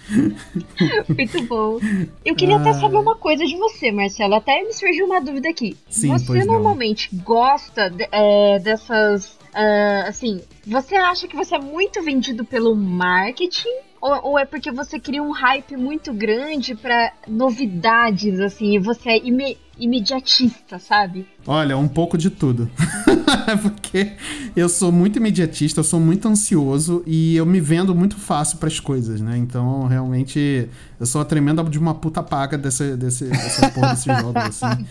[1.09, 1.79] Muito bom.
[2.25, 2.61] Eu queria ah.
[2.61, 4.35] até saber uma coisa de você, Marcelo.
[4.35, 5.77] Até me surgiu uma dúvida aqui.
[5.89, 7.23] Sim, você normalmente não.
[7.23, 9.37] gosta de, é, dessas.
[9.53, 13.87] Uh, assim, você acha que você é muito vendido pelo marketing?
[14.01, 19.09] Ou, ou é porque você cria um hype muito grande para novidades, assim, e você
[19.09, 21.27] é ime imediatista, sabe?
[21.45, 22.69] Olha, um pouco de tudo.
[23.61, 24.13] Porque
[24.55, 28.67] eu sou muito imediatista, eu sou muito ansioso e eu me vendo muito fácil para
[28.67, 29.37] as coisas, né?
[29.37, 30.67] Então, realmente,
[30.99, 34.85] eu sou a tremenda de uma puta paga dessa, desse, dessa porra desses jogos, assim.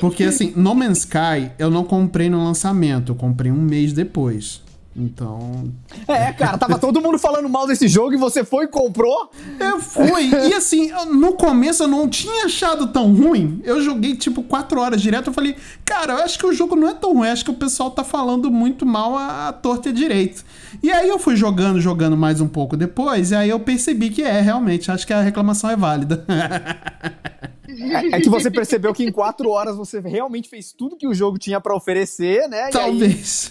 [0.00, 4.62] Porque, assim, No Man's Sky eu não comprei no lançamento, eu comprei um mês depois.
[4.94, 5.72] Então.
[6.08, 9.30] É, cara, tava todo mundo falando mal desse jogo e você foi e comprou?
[9.58, 10.30] Eu fui.
[10.48, 13.60] E assim, no começo eu não tinha achado tão ruim.
[13.64, 15.28] Eu joguei tipo 4 horas direto.
[15.28, 17.28] Eu falei, cara, eu acho que o jogo não é tão ruim.
[17.28, 20.44] Acho que o pessoal tá falando muito mal a, a torta e direito.
[20.82, 23.30] E aí eu fui jogando, jogando mais um pouco depois.
[23.30, 24.90] E aí eu percebi que é, realmente.
[24.90, 26.24] Acho que a reclamação é válida.
[27.80, 31.14] É, é que você percebeu que em quatro horas você realmente fez tudo que o
[31.14, 32.68] jogo tinha para oferecer, né?
[32.70, 33.50] Talvez.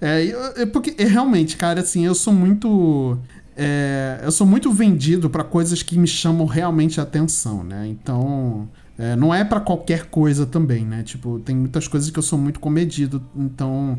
[0.00, 0.30] Aí...
[0.32, 3.18] é, eu, porque realmente, cara, assim, eu sou muito.
[3.56, 7.86] É, eu sou muito vendido para coisas que me chamam realmente a atenção, né?
[7.88, 11.02] Então, É, não é para qualquer coisa também, né?
[11.02, 13.98] Tipo, tem muitas coisas que eu sou muito comedido, então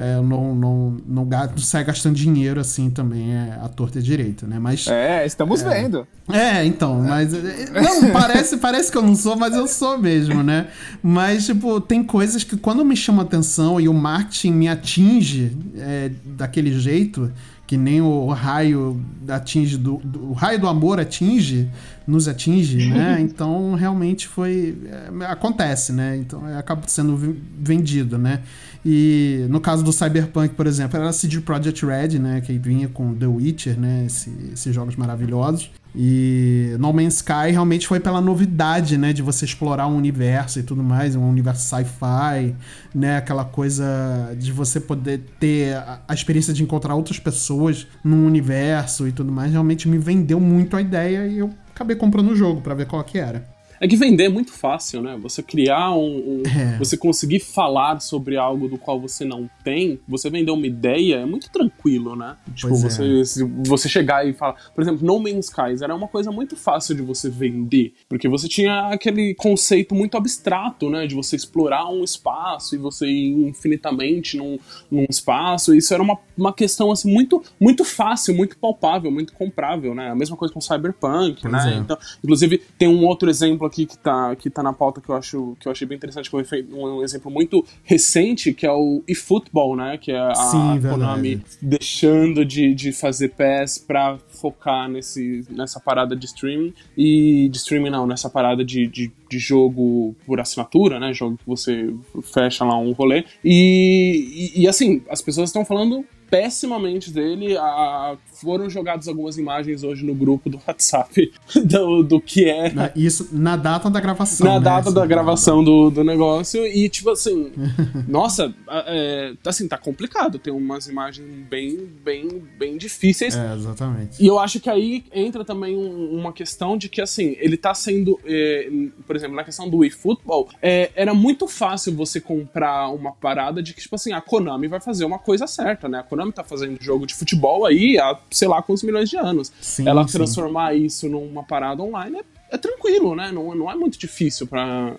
[0.00, 4.56] é, não, não, não, não sai gastando dinheiro assim também é a torta direita, né?
[4.56, 4.86] Mas.
[4.86, 6.06] É, estamos é, vendo.
[6.30, 7.34] É, então, mas.
[7.34, 10.68] É, não, parece, parece que eu não sou, mas eu sou mesmo, né?
[11.02, 16.12] Mas, tipo, tem coisas que quando me chamam atenção e o marketing me atinge é,
[16.24, 17.32] daquele jeito,
[17.66, 21.68] que nem o raio atinge do, do, o raio do amor atinge
[22.06, 28.40] nos atinge né então realmente foi é, acontece né então acaba sendo vendido né
[28.84, 32.88] e no caso do Cyberpunk por exemplo era a CD Projekt Red né que vinha
[32.88, 38.20] com The Witcher né Esse, esses jogos maravilhosos e No Man's Sky realmente foi pela
[38.20, 42.54] novidade, né, de você explorar um universo e tudo mais, um universo sci-fi,
[42.94, 49.08] né, aquela coisa de você poder ter a experiência de encontrar outras pessoas num universo
[49.08, 52.60] e tudo mais, realmente me vendeu muito a ideia e eu acabei comprando o jogo
[52.60, 53.57] para ver qual que era.
[53.80, 55.16] É que vender é muito fácil, né?
[55.22, 56.16] Você criar um.
[56.16, 56.78] um é.
[56.78, 61.26] Você conseguir falar sobre algo do qual você não tem, você vender uma ideia é
[61.26, 62.36] muito tranquilo, né?
[62.54, 63.48] Tipo, pois você, é.
[63.66, 64.56] você chegar e falar.
[64.74, 67.94] Por exemplo, No Man's Skies era uma coisa muito fácil de você vender.
[68.08, 71.06] Porque você tinha aquele conceito muito abstrato, né?
[71.06, 74.58] De você explorar um espaço e você ir infinitamente num,
[74.90, 75.74] num espaço.
[75.74, 80.10] Isso era uma, uma questão assim, muito, muito fácil, muito palpável, muito comprável, né?
[80.10, 81.74] A mesma coisa com Cyberpunk, pois né?
[81.74, 81.78] É.
[81.78, 85.16] Então, inclusive, tem um outro exemplo aqui que tá, que tá na pauta que eu,
[85.16, 89.02] acho, que eu achei bem interessante, que foi um exemplo muito recente, que é o
[89.06, 89.98] eFootball, né?
[89.98, 96.14] Que é a, Sim, Konami deixando de, de fazer PES pra focar nesse, nessa parada
[96.14, 96.72] de streaming.
[96.96, 101.12] E de streaming não, nessa parada de, de, de jogo por assinatura, né?
[101.12, 103.24] Jogo que você fecha lá um rolê.
[103.44, 107.56] E, e, e assim, as pessoas estão falando pessimamente dele.
[107.56, 111.32] A, foram jogadas algumas imagens hoje no grupo do WhatsApp
[111.64, 112.72] do, do que é.
[112.94, 114.46] Isso na data da gravação.
[114.46, 114.64] Na né?
[114.64, 116.64] data da gravação do, do negócio.
[116.66, 117.52] E, tipo assim,
[118.06, 118.54] nossa,
[118.86, 120.38] é, assim, tá complicado.
[120.38, 123.36] Tem umas imagens bem, bem, bem difíceis.
[123.36, 124.22] É, exatamente.
[124.22, 128.18] E eu acho que aí entra também uma questão de que, assim, ele tá sendo,
[128.24, 128.70] é,
[129.06, 133.74] por exemplo, na questão do eFootball, é, era muito fácil você comprar uma parada de
[133.74, 135.98] que, tipo assim, a Konami vai fazer uma coisa certa, né?
[135.98, 139.52] A Konami tá fazendo jogo de futebol aí há sei lá quantos milhões de anos.
[139.60, 140.18] Sim, Ela sim.
[140.18, 143.30] transformar isso numa parada online é, é tranquilo, né?
[143.30, 144.96] Não, não é muito difícil para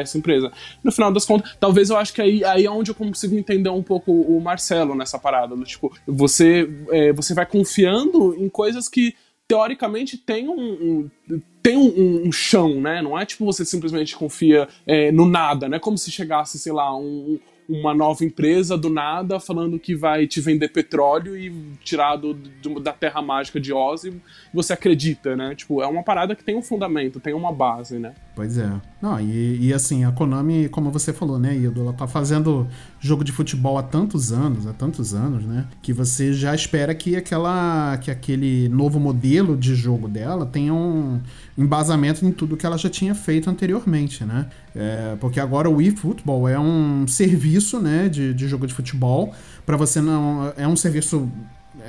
[0.00, 0.52] essa empresa.
[0.82, 3.70] No final das contas, talvez eu acho que aí, aí é onde eu consigo entender
[3.70, 5.56] um pouco o Marcelo nessa parada.
[5.56, 9.14] Do, tipo, você, é, você vai confiando em coisas que
[9.48, 13.00] teoricamente tem um, um tem um, um, chão, né?
[13.00, 16.72] Não é tipo você simplesmente confia é, no nada, não é como se chegasse, sei
[16.72, 21.50] lá, um, uma nova empresa do nada falando que vai te vender petróleo e
[21.82, 24.20] tirar do, do, da terra mágica de Oz e
[24.54, 25.54] você acredita, né?
[25.54, 28.12] Tipo, é uma parada que tem um fundamento, tem uma base, né?
[28.36, 28.70] Pois é.
[29.02, 32.66] Não, e, e assim, a Konami, como você falou, né, Ido, ela tá fazendo
[33.00, 37.16] jogo de futebol há tantos anos, há tantos anos, né, que você já espera que
[37.16, 41.20] aquela que aquele novo modelo de jogo dela tenha um
[41.56, 44.46] embasamento em tudo que ela já tinha feito anteriormente, né?
[44.74, 49.32] É, porque agora o eFootball é um serviço, né, de, de jogo de futebol
[49.64, 51.30] para você não é um serviço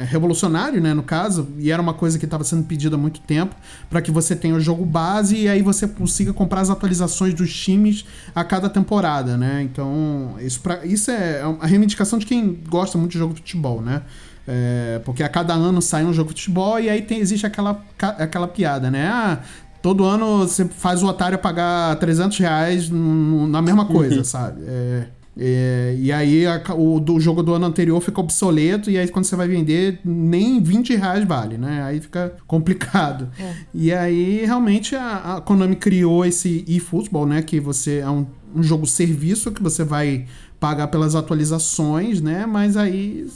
[0.04, 3.56] revolucionário, né, no caso, e era uma coisa que estava sendo pedida há muito tempo,
[3.90, 7.54] para que você tenha o jogo base e aí você consiga comprar as atualizações dos
[7.54, 9.62] times a cada temporada, né?
[9.62, 13.82] Então, isso, pra, isso é a reivindicação de quem gosta muito de jogo de futebol,
[13.82, 14.02] né?
[14.48, 17.84] É, porque a cada ano sai um jogo de futebol e aí tem, existe aquela,
[18.00, 19.08] aquela piada, né?
[19.08, 19.40] Ah,
[19.82, 24.64] todo ano você faz o otário pagar 300 reais na mesma coisa, sabe?
[24.68, 29.08] É, é, e aí a, o do jogo do ano anterior fica obsoleto, e aí
[29.08, 31.84] quando você vai vender, nem 20 reais vale, né?
[31.84, 33.30] Aí fica complicado.
[33.38, 33.54] É.
[33.74, 37.42] E aí realmente a, a Konami criou esse eFootball, né?
[37.42, 40.26] Que você é um, um jogo serviço que você vai
[40.60, 42.46] pagar pelas atualizações, né?
[42.46, 43.28] Mas aí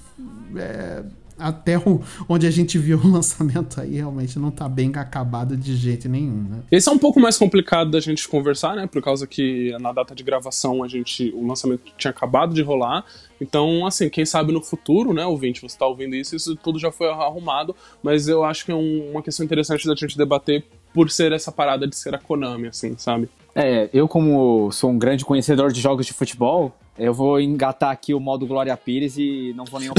[0.56, 1.04] é,
[1.40, 5.76] até o, onde a gente viu o lançamento aí, realmente não tá bem acabado de
[5.76, 6.60] jeito nenhum, né?
[6.72, 8.88] Esse é um pouco mais complicado da gente conversar, né?
[8.88, 13.06] Por causa que na data de gravação a gente, o lançamento tinha acabado de rolar.
[13.42, 16.92] Então, assim, quem sabe no futuro, né, ouvinte, você tá ouvindo isso, isso tudo já
[16.92, 21.10] foi arrumado, mas eu acho que é um, uma questão interessante da gente debater por
[21.10, 23.30] ser essa parada de ser a Konami, assim, sabe?
[23.62, 28.14] É, eu como sou um grande conhecedor de jogos de futebol, eu vou engatar aqui
[28.14, 29.90] o modo Glória Pires e não vou nem.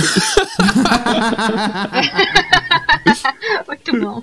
[3.69, 4.23] Muito bom.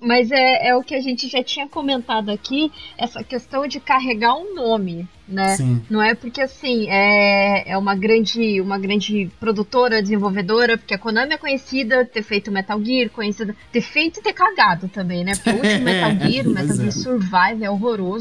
[0.00, 4.34] Mas é, é o que a gente já tinha comentado aqui, essa questão de carregar
[4.34, 5.56] um nome, né?
[5.56, 5.82] Sim.
[5.90, 11.34] Não é porque assim é, é uma grande uma grande produtora, desenvolvedora, porque a Konami
[11.34, 15.32] é conhecida ter feito Metal Gear, conhecida ter feito e ter cagado também, né?
[15.34, 18.15] Porque o último Metal Gear, Metal Gear Survive é horroroso.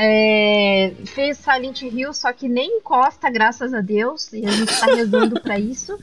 [0.00, 4.86] É, fez Silent Hill, só que nem encosta, graças a Deus, e a gente tá
[4.86, 5.98] rezando para isso.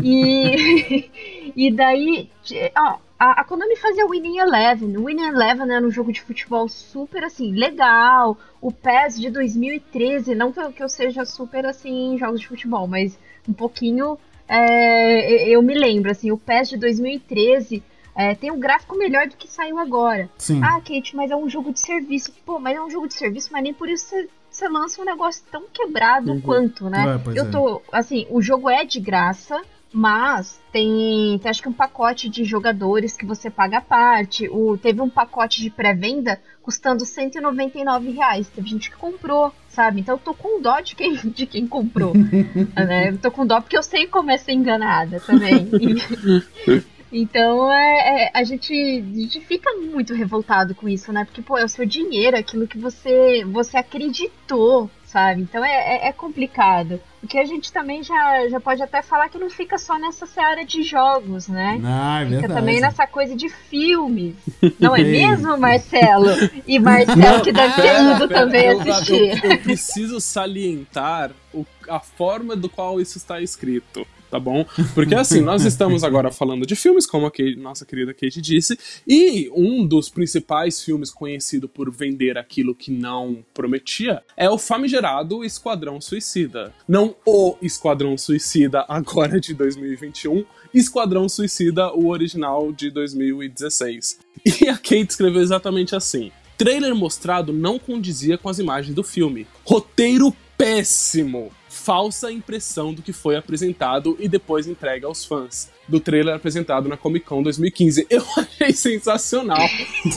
[0.00, 1.10] E,
[1.56, 2.30] e daí,
[2.76, 4.96] ó, a, a Konami fazia Winning Eleven.
[4.96, 8.38] Winning Eleven era um jogo de futebol super, assim, legal.
[8.60, 12.46] O PES de 2013, não que eu, que eu seja super, assim, em jogos de
[12.46, 13.18] futebol, mas
[13.48, 14.16] um pouquinho
[14.48, 17.82] é, eu me lembro, assim, o PES de 2013
[18.14, 20.28] é, tem um gráfico melhor do que saiu agora.
[20.36, 20.60] Sim.
[20.62, 22.32] Ah, Kate, mas é um jogo de serviço.
[22.44, 25.04] Pô, mas é um jogo de serviço, mas nem por isso você, você lança um
[25.04, 26.40] negócio tão quebrado uhum.
[26.40, 27.20] quanto, né?
[27.34, 27.80] É, eu tô, é.
[27.92, 29.60] assim, o jogo é de graça,
[29.92, 34.48] mas tem, tem, acho que um pacote de jogadores que você paga à parte.
[34.48, 38.48] O, teve um pacote de pré-venda custando 199 reais.
[38.48, 40.00] Teve gente que comprou, sabe?
[40.00, 42.12] Então eu tô com dó de quem, de quem comprou.
[42.76, 43.10] né?
[43.10, 45.68] Eu tô com dó porque eu sei como é ser enganada também.
[47.12, 51.24] Então é, é, a, gente, a gente fica muito revoltado com isso, né?
[51.24, 55.42] Porque, pô, é o seu dinheiro, aquilo que você, você acreditou, sabe?
[55.42, 57.00] Então é, é, é, complicado.
[57.22, 60.24] O que a gente também já, já pode até falar que não fica só nessa
[60.24, 61.80] seara de jogos, né?
[61.84, 62.60] Ah, é fica verdade.
[62.60, 64.36] também nessa coisa de filmes.
[64.78, 66.26] Não é mesmo, Marcelo?
[66.66, 69.44] E Marcelo não, que deve ter ido também eu, assistir.
[69.44, 74.64] Eu, eu, preciso salientar o, a forma do qual isso está escrito tá bom?
[74.94, 78.78] Porque assim, nós estamos agora falando de filmes, como a Kate, nossa querida Kate disse,
[79.06, 85.44] e um dos principais filmes conhecido por vender aquilo que não prometia é o famigerado
[85.44, 86.72] Esquadrão Suicida.
[86.88, 94.18] Não o Esquadrão Suicida agora de 2021, Esquadrão Suicida, o original de 2016.
[94.62, 96.30] E a Kate escreveu exatamente assim.
[96.56, 99.46] Trailer mostrado não condizia com as imagens do filme.
[99.64, 101.50] Roteiro péssimo
[101.82, 105.70] falsa impressão do que foi apresentado e depois entregue aos fãs.
[105.88, 108.06] Do trailer apresentado na Comic Con 2015.
[108.08, 109.66] Eu achei sensacional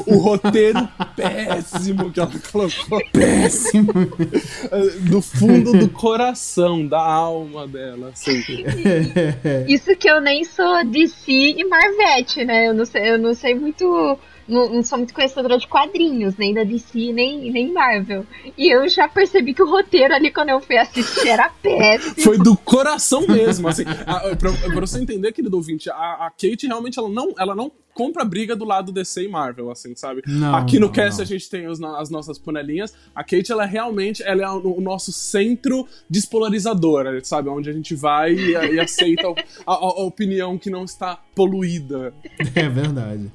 [0.06, 3.02] o roteiro péssimo que ela colocou.
[3.12, 3.92] Péssimo!
[5.10, 8.10] do fundo do coração, da alma dela.
[8.10, 8.44] Assim.
[9.68, 12.68] Isso que eu nem sou DC e Marvete, né?
[12.68, 16.54] Eu não sei, eu não sei muito não, não, sou muito conhecedora de quadrinhos, nem
[16.54, 18.26] da DC, nem, nem Marvel.
[18.58, 22.16] E eu já percebi que o roteiro ali, quando eu fui assistir, era péssimo.
[22.22, 23.84] Foi do coração mesmo, assim.
[24.06, 27.72] A, pra, pra, você entender, querido ouvinte, a, a Kate realmente ela não, ela não
[27.94, 30.24] compra briga do lado DC e Marvel, assim, sabe?
[30.26, 31.24] Não, Aqui no não, cast não.
[31.24, 32.94] a gente tem os, as nossas panelinhas.
[33.14, 37.50] A Kate, ela é realmente ela é o, nosso centro despolarizador, sabe?
[37.50, 39.28] Onde a gente vai e, e aceita
[39.66, 42.14] a, a, a opinião que não está poluída.
[42.56, 43.32] É verdade.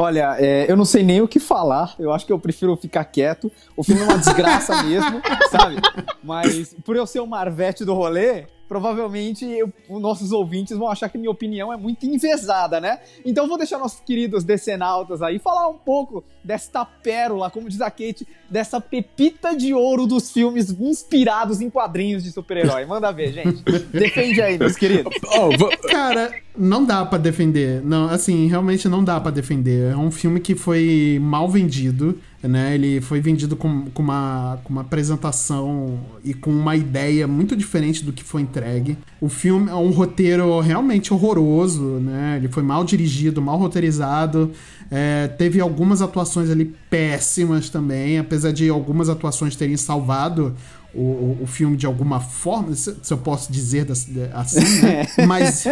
[0.00, 1.96] Olha, é, eu não sei nem o que falar.
[1.98, 3.50] Eu acho que eu prefiro ficar quieto.
[3.76, 5.74] O filme é uma desgraça mesmo, sabe?
[6.22, 11.08] Mas por eu ser o Marvete do rolê, provavelmente eu, os nossos ouvintes vão achar
[11.08, 13.00] que minha opinião é muito envezada, né?
[13.24, 17.90] Então vou deixar nossos queridos decenautas aí falar um pouco desta pérola, como diz a
[17.90, 22.84] Kate, dessa pepita de ouro dos filmes inspirados em quadrinhos de super-herói.
[22.86, 23.62] Manda ver, gente.
[23.92, 25.14] Defende aí, meus queridos.
[25.24, 27.82] Oh, Cara, não dá para defender.
[27.82, 29.92] Não, assim, realmente não dá para defender.
[29.92, 32.74] É um filme que foi mal vendido né?
[32.74, 38.04] Ele foi vendido com, com, uma, com uma apresentação e com uma ideia muito diferente
[38.04, 38.96] do que foi entregue.
[39.20, 42.36] O filme é um roteiro realmente horroroso, né?
[42.36, 44.52] Ele foi mal dirigido, mal roteirizado.
[44.90, 50.54] É, teve algumas atuações ali péssimas também, apesar de algumas atuações terem salvado
[51.00, 53.86] o, o, filme de alguma forma, se, se eu posso dizer
[54.34, 55.06] assim, né?
[55.26, 55.64] mas,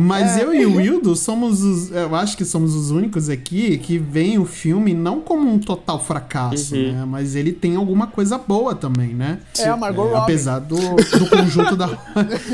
[0.00, 3.96] mas eu e o Wildo somos os, eu acho que somos os únicos aqui que
[3.96, 6.92] veem o filme não como um total fracasso, uhum.
[6.92, 7.04] né?
[7.06, 9.38] Mas ele tem alguma coisa boa também, né?
[9.56, 11.90] É, a Margot é, Apesar do, do conjunto da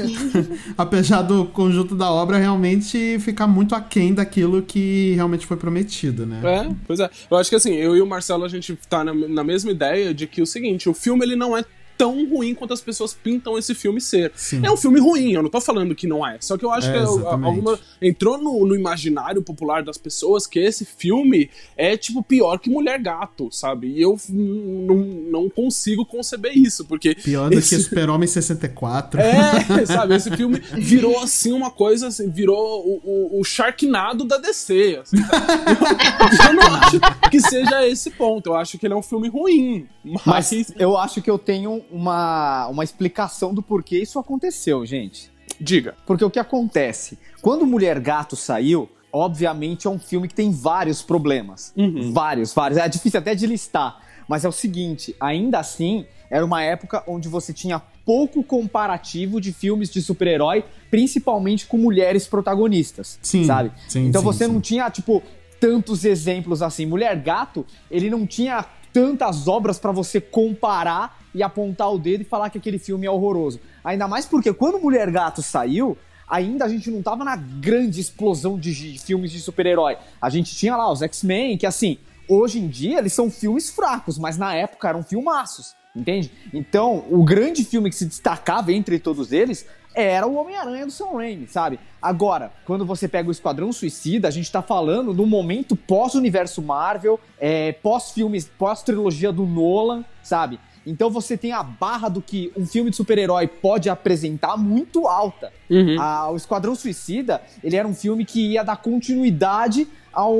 [0.77, 6.41] apesar do conjunto da obra realmente ficar muito aquém daquilo que realmente foi prometido, né?
[6.45, 7.09] É, pois é.
[7.31, 10.13] Eu acho que assim, eu e o Marcelo a gente tá na, na mesma ideia
[10.13, 11.65] de que o seguinte, o filme ele não é
[11.97, 14.33] tão ruim quanto as pessoas pintam esse filme ser.
[14.35, 14.65] Sim.
[14.65, 16.39] É um filme ruim, eu não tô falando que não é.
[16.41, 20.59] Só que eu acho é, que alguma, entrou no, no, imaginário popular das pessoas que
[20.59, 23.89] esse filme é, tipo, pior que Mulher Gato, sabe?
[23.89, 27.15] E eu não, não consigo conceber isso, porque...
[27.15, 27.77] Pior do esse...
[27.77, 29.21] que Super-Homem 64.
[29.21, 30.15] É, sabe?
[30.15, 35.17] Esse filme virou, assim, uma coisa, assim, virou o, o, o Sharknado da DC, assim,
[35.17, 38.51] eu, eu não acho que seja esse ponto.
[38.51, 40.23] Eu acho que ele é um filme ruim, mas...
[40.25, 45.31] mas eu acho que eu tenho uma, uma explicação do porquê isso aconteceu, gente.
[45.61, 45.95] Diga.
[46.07, 47.19] Porque o que acontece?
[47.41, 51.73] Quando Mulher Gato saiu, obviamente, é um filme que tem vários problemas.
[51.77, 52.13] Uhum.
[52.13, 52.79] Vários, vários.
[52.79, 54.01] É difícil até de listar.
[54.29, 59.53] Mas é o seguinte, ainda assim, era uma época onde você tinha pouco comparativo de
[59.53, 63.73] filmes de super-herói, principalmente com mulheres protagonistas, sim, sabe?
[63.89, 64.53] Sim, então sim, você sim.
[64.53, 65.23] não tinha, tipo,
[65.61, 66.87] tantos exemplos assim.
[66.87, 72.25] Mulher Gato, ele não tinha tantas obras para você comparar e apontar o dedo e
[72.25, 73.61] falar que aquele filme é horroroso.
[73.85, 78.59] Ainda mais porque quando Mulher Gato saiu, ainda a gente não tava na grande explosão
[78.59, 79.99] de filmes de super-herói.
[80.21, 84.19] A gente tinha lá os X-Men, que assim, hoje em dia eles são filmes fracos,
[84.19, 86.33] mas na época eram filmaços, entende?
[86.55, 91.13] Então, o grande filme que se destacava entre todos eles era o Homem-Aranha do Sam
[91.15, 91.81] Raimi, sabe?
[92.03, 97.19] Agora, quando você pega o Esquadrão Suicida, a gente tá falando do momento pós-universo Marvel,
[97.39, 100.61] é, pós-filmes, pós-trilogia do Nolan, sabe?
[100.87, 105.53] Então você tem a barra do que um filme de super-herói pode apresentar muito alta.
[105.69, 105.97] Uhum.
[106.01, 110.35] Ah, o Esquadrão Suicida, ele era um filme que ia dar continuidade ao,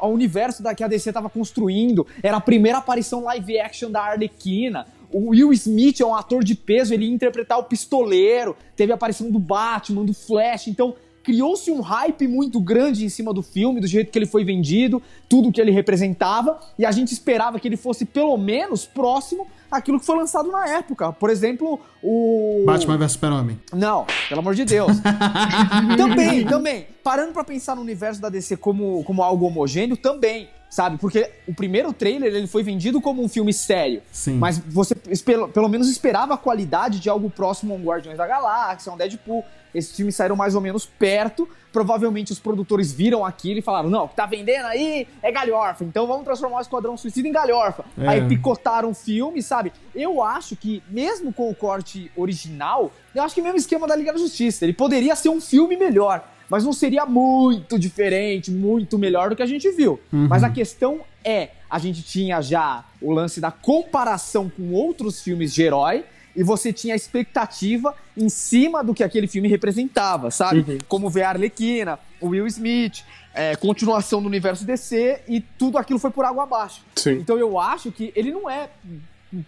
[0.00, 2.06] ao universo da, que a DC estava construindo.
[2.22, 4.86] Era a primeira aparição live action da Arlequina.
[5.12, 8.56] O Will Smith é um ator de peso, ele ia interpretar o pistoleiro.
[8.74, 10.68] Teve a aparição do Batman, do Flash.
[10.68, 14.44] Então, criou-se um hype muito grande em cima do filme, do jeito que ele foi
[14.44, 19.46] vendido, tudo que ele representava, e a gente esperava que ele fosse pelo menos próximo
[19.70, 21.12] àquilo que foi lançado na época.
[21.12, 22.64] Por exemplo, o.
[22.66, 23.60] Batman vs Super-Homem.
[23.72, 24.92] Não, pelo amor de Deus.
[25.96, 26.86] também, também.
[27.02, 30.98] Parando para pensar no universo da DC como, como algo homogêneo, também sabe?
[30.98, 34.00] Porque o primeiro trailer ele foi vendido como um filme sério.
[34.12, 34.38] Sim.
[34.38, 38.26] Mas você pelo, pelo menos esperava a qualidade de algo próximo a um Guardiões da
[38.26, 39.44] Galáxia, um Deadpool.
[39.74, 41.48] Esses filmes saíram mais ou menos perto.
[41.72, 45.84] Provavelmente os produtores viram aquilo e falaram: não, o que tá vendendo aí é galhorfa,
[45.84, 47.84] então vamos transformar o Esquadrão Suicida em galhorfa.
[47.98, 48.08] É.
[48.08, 49.72] Aí picotaram o filme, sabe?
[49.94, 54.12] Eu acho que, mesmo com o corte original, eu acho que mesmo esquema da Liga
[54.12, 59.30] da Justiça, ele poderia ser um filme melhor mas não seria muito diferente, muito melhor
[59.30, 60.00] do que a gente viu.
[60.12, 60.26] Uhum.
[60.28, 65.54] Mas a questão é, a gente tinha já o lance da comparação com outros filmes
[65.54, 66.04] de herói
[66.34, 70.64] e você tinha a expectativa em cima do que aquele filme representava, sabe?
[70.66, 70.78] Uhum.
[70.88, 73.04] Como ver a Arlequina, o Will Smith,
[73.34, 76.82] é, continuação do universo DC e tudo aquilo foi por água abaixo.
[76.96, 77.12] Sim.
[77.12, 78.68] Então eu acho que ele não é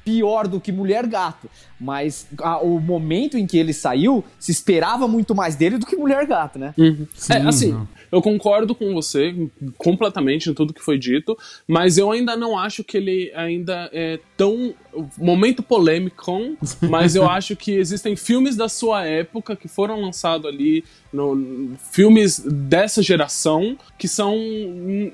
[0.04, 5.08] pior do que Mulher Gato, mas a, o momento em que ele saiu, se esperava
[5.08, 6.72] muito mais dele do que Mulher Gato, né?
[6.78, 7.06] Uhum.
[7.14, 7.88] Sim, é, assim, não.
[8.10, 9.34] eu concordo com você
[9.76, 14.20] completamente em tudo que foi dito, mas eu ainda não acho que ele ainda é
[14.42, 14.74] tão
[15.16, 20.84] momento polêmico, mas eu acho que existem filmes da sua época que foram lançados ali,
[21.12, 24.36] no, filmes dessa geração, que são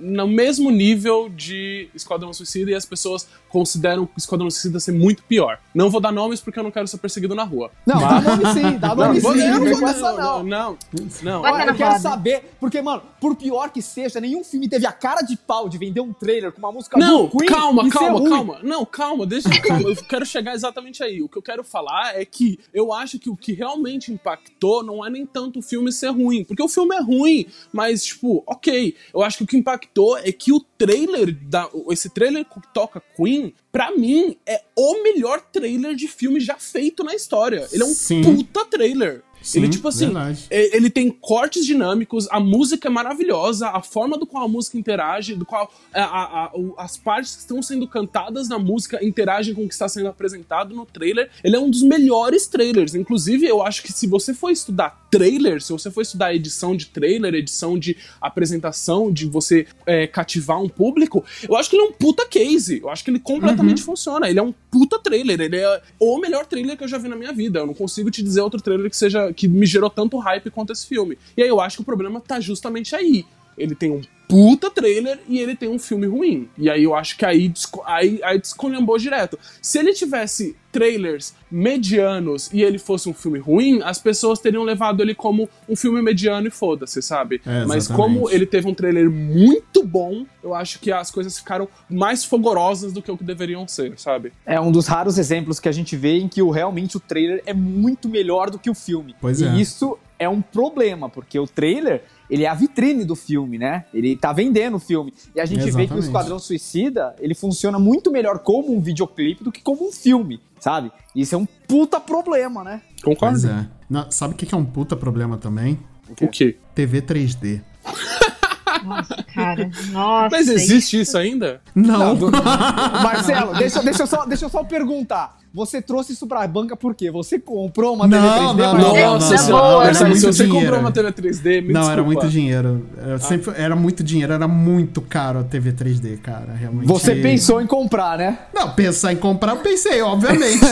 [0.01, 5.59] no mesmo nível de Esquadrão Suicida e as pessoas consideram Esquadrão Suicida ser muito pior.
[5.75, 7.71] Não vou dar nomes porque eu não quero ser perseguido na rua.
[7.87, 8.25] Não, mas...
[8.25, 9.39] dá nome sim, dá nome não, sim.
[9.39, 10.45] Não, não, não, não.
[10.45, 10.79] Não,
[11.23, 11.43] não.
[11.43, 11.61] não.
[11.61, 15.37] Eu quero saber, porque, mano, por pior que seja, nenhum filme teve a cara de
[15.37, 17.49] pau de vender um trailer com uma música não, do Queen.
[17.49, 18.61] Calma, calma, calma.
[18.63, 19.89] Não, calma, deixa eu calma.
[19.89, 21.23] Eu quero chegar exatamente aí.
[21.23, 25.05] O que eu quero falar é que eu acho que o que realmente impactou não
[25.05, 28.95] é nem tanto o filme ser ruim, porque o filme é ruim, mas, tipo, ok.
[29.13, 33.03] Eu acho que o que impactou é que o trailer, da, esse trailer que toca
[33.17, 37.69] Queen, pra mim, é o melhor trailer de filme já feito na história.
[37.73, 38.23] Ele é um Sim.
[38.23, 39.23] puta trailer.
[39.49, 40.45] Sim, ele, tipo assim, verdade.
[40.51, 44.77] É, ele tem cortes dinâmicos, a música é maravilhosa, a forma do qual a música
[44.77, 49.55] interage, do qual a, a, a, as partes que estão sendo cantadas na música interagem
[49.55, 51.31] com o que está sendo apresentado no trailer.
[51.43, 52.95] Ele é um dos melhores trailers.
[52.95, 56.87] Inclusive, eu acho que se você for estudar trailer, se você for estudar edição de
[56.87, 61.87] trailer, edição de apresentação, de você é, cativar um público, eu acho que ele é
[61.87, 62.81] um puta case.
[62.83, 63.87] Eu acho que ele completamente uhum.
[63.87, 64.29] funciona.
[64.29, 65.41] Ele é um puta trailer.
[65.41, 67.61] Ele é o melhor trailer que eu já vi na minha vida.
[67.61, 70.73] Eu não consigo te dizer outro trailer que seja que me gerou tanto hype quanto
[70.73, 71.17] esse filme.
[71.37, 73.25] E aí eu acho que o problema tá justamente aí.
[73.59, 76.49] Ele tem um puta trailer e ele tem um filme ruim.
[76.57, 77.51] E aí eu acho que aí,
[77.87, 79.39] aí, aí descolhambou direto.
[79.63, 85.03] Se ele tivesse trailers medianos e ele fosse um filme ruim, as pessoas teriam levado
[85.03, 87.41] ele como um filme mediano e foda-se, sabe?
[87.47, 91.67] É, Mas como ele teve um trailer muito bom, eu acho que as coisas ficaram
[91.89, 94.31] mais fogorosas do que o que deveriam ser, sabe?
[94.45, 97.43] É um dos raros exemplos que a gente vê em que o, realmente o trailer
[97.47, 99.17] é muito melhor do que o filme.
[99.19, 99.57] Pois e é.
[99.57, 103.85] isso é um problema, porque o trailer ele é a vitrine do filme, né?
[103.93, 105.13] Ele tá vendendo o filme.
[105.35, 105.89] E a gente Exatamente.
[105.89, 109.89] vê que o Esquadrão Suicida, ele funciona muito melhor como um videoclipe do que como
[109.89, 110.93] um filme, sabe?
[111.15, 112.83] Isso é um puta problema, né?
[113.03, 113.41] Concordo.
[113.41, 113.67] Pois é.
[113.89, 115.79] Não, sabe o que é um puta problema também?
[116.09, 116.25] O quê?
[116.25, 116.57] O quê?
[116.75, 117.63] TV 3D.
[118.85, 119.71] Nossa, cara.
[119.91, 120.37] Nossa.
[120.37, 121.61] Mas existe isso, isso ainda?
[121.75, 122.15] Não.
[122.15, 125.39] Não Marcelo, deixa, deixa, eu só, deixa eu só perguntar.
[125.59, 127.11] Você trouxe isso pra banca por quê?
[127.11, 128.39] Você comprou uma TV 3D?
[128.39, 130.61] Não, não, Nossa, não, senhora, era se muito você dinheiro.
[130.67, 131.93] comprou uma TV 3D, me Não, desculpa.
[131.93, 132.87] era muito dinheiro.
[132.97, 136.53] Era, sempre, era muito dinheiro, era muito caro a TV 3D, cara.
[136.55, 136.87] Realmente.
[136.87, 138.39] Você pensou em comprar, né?
[138.55, 140.65] Não, pensar em comprar, eu pensei, obviamente.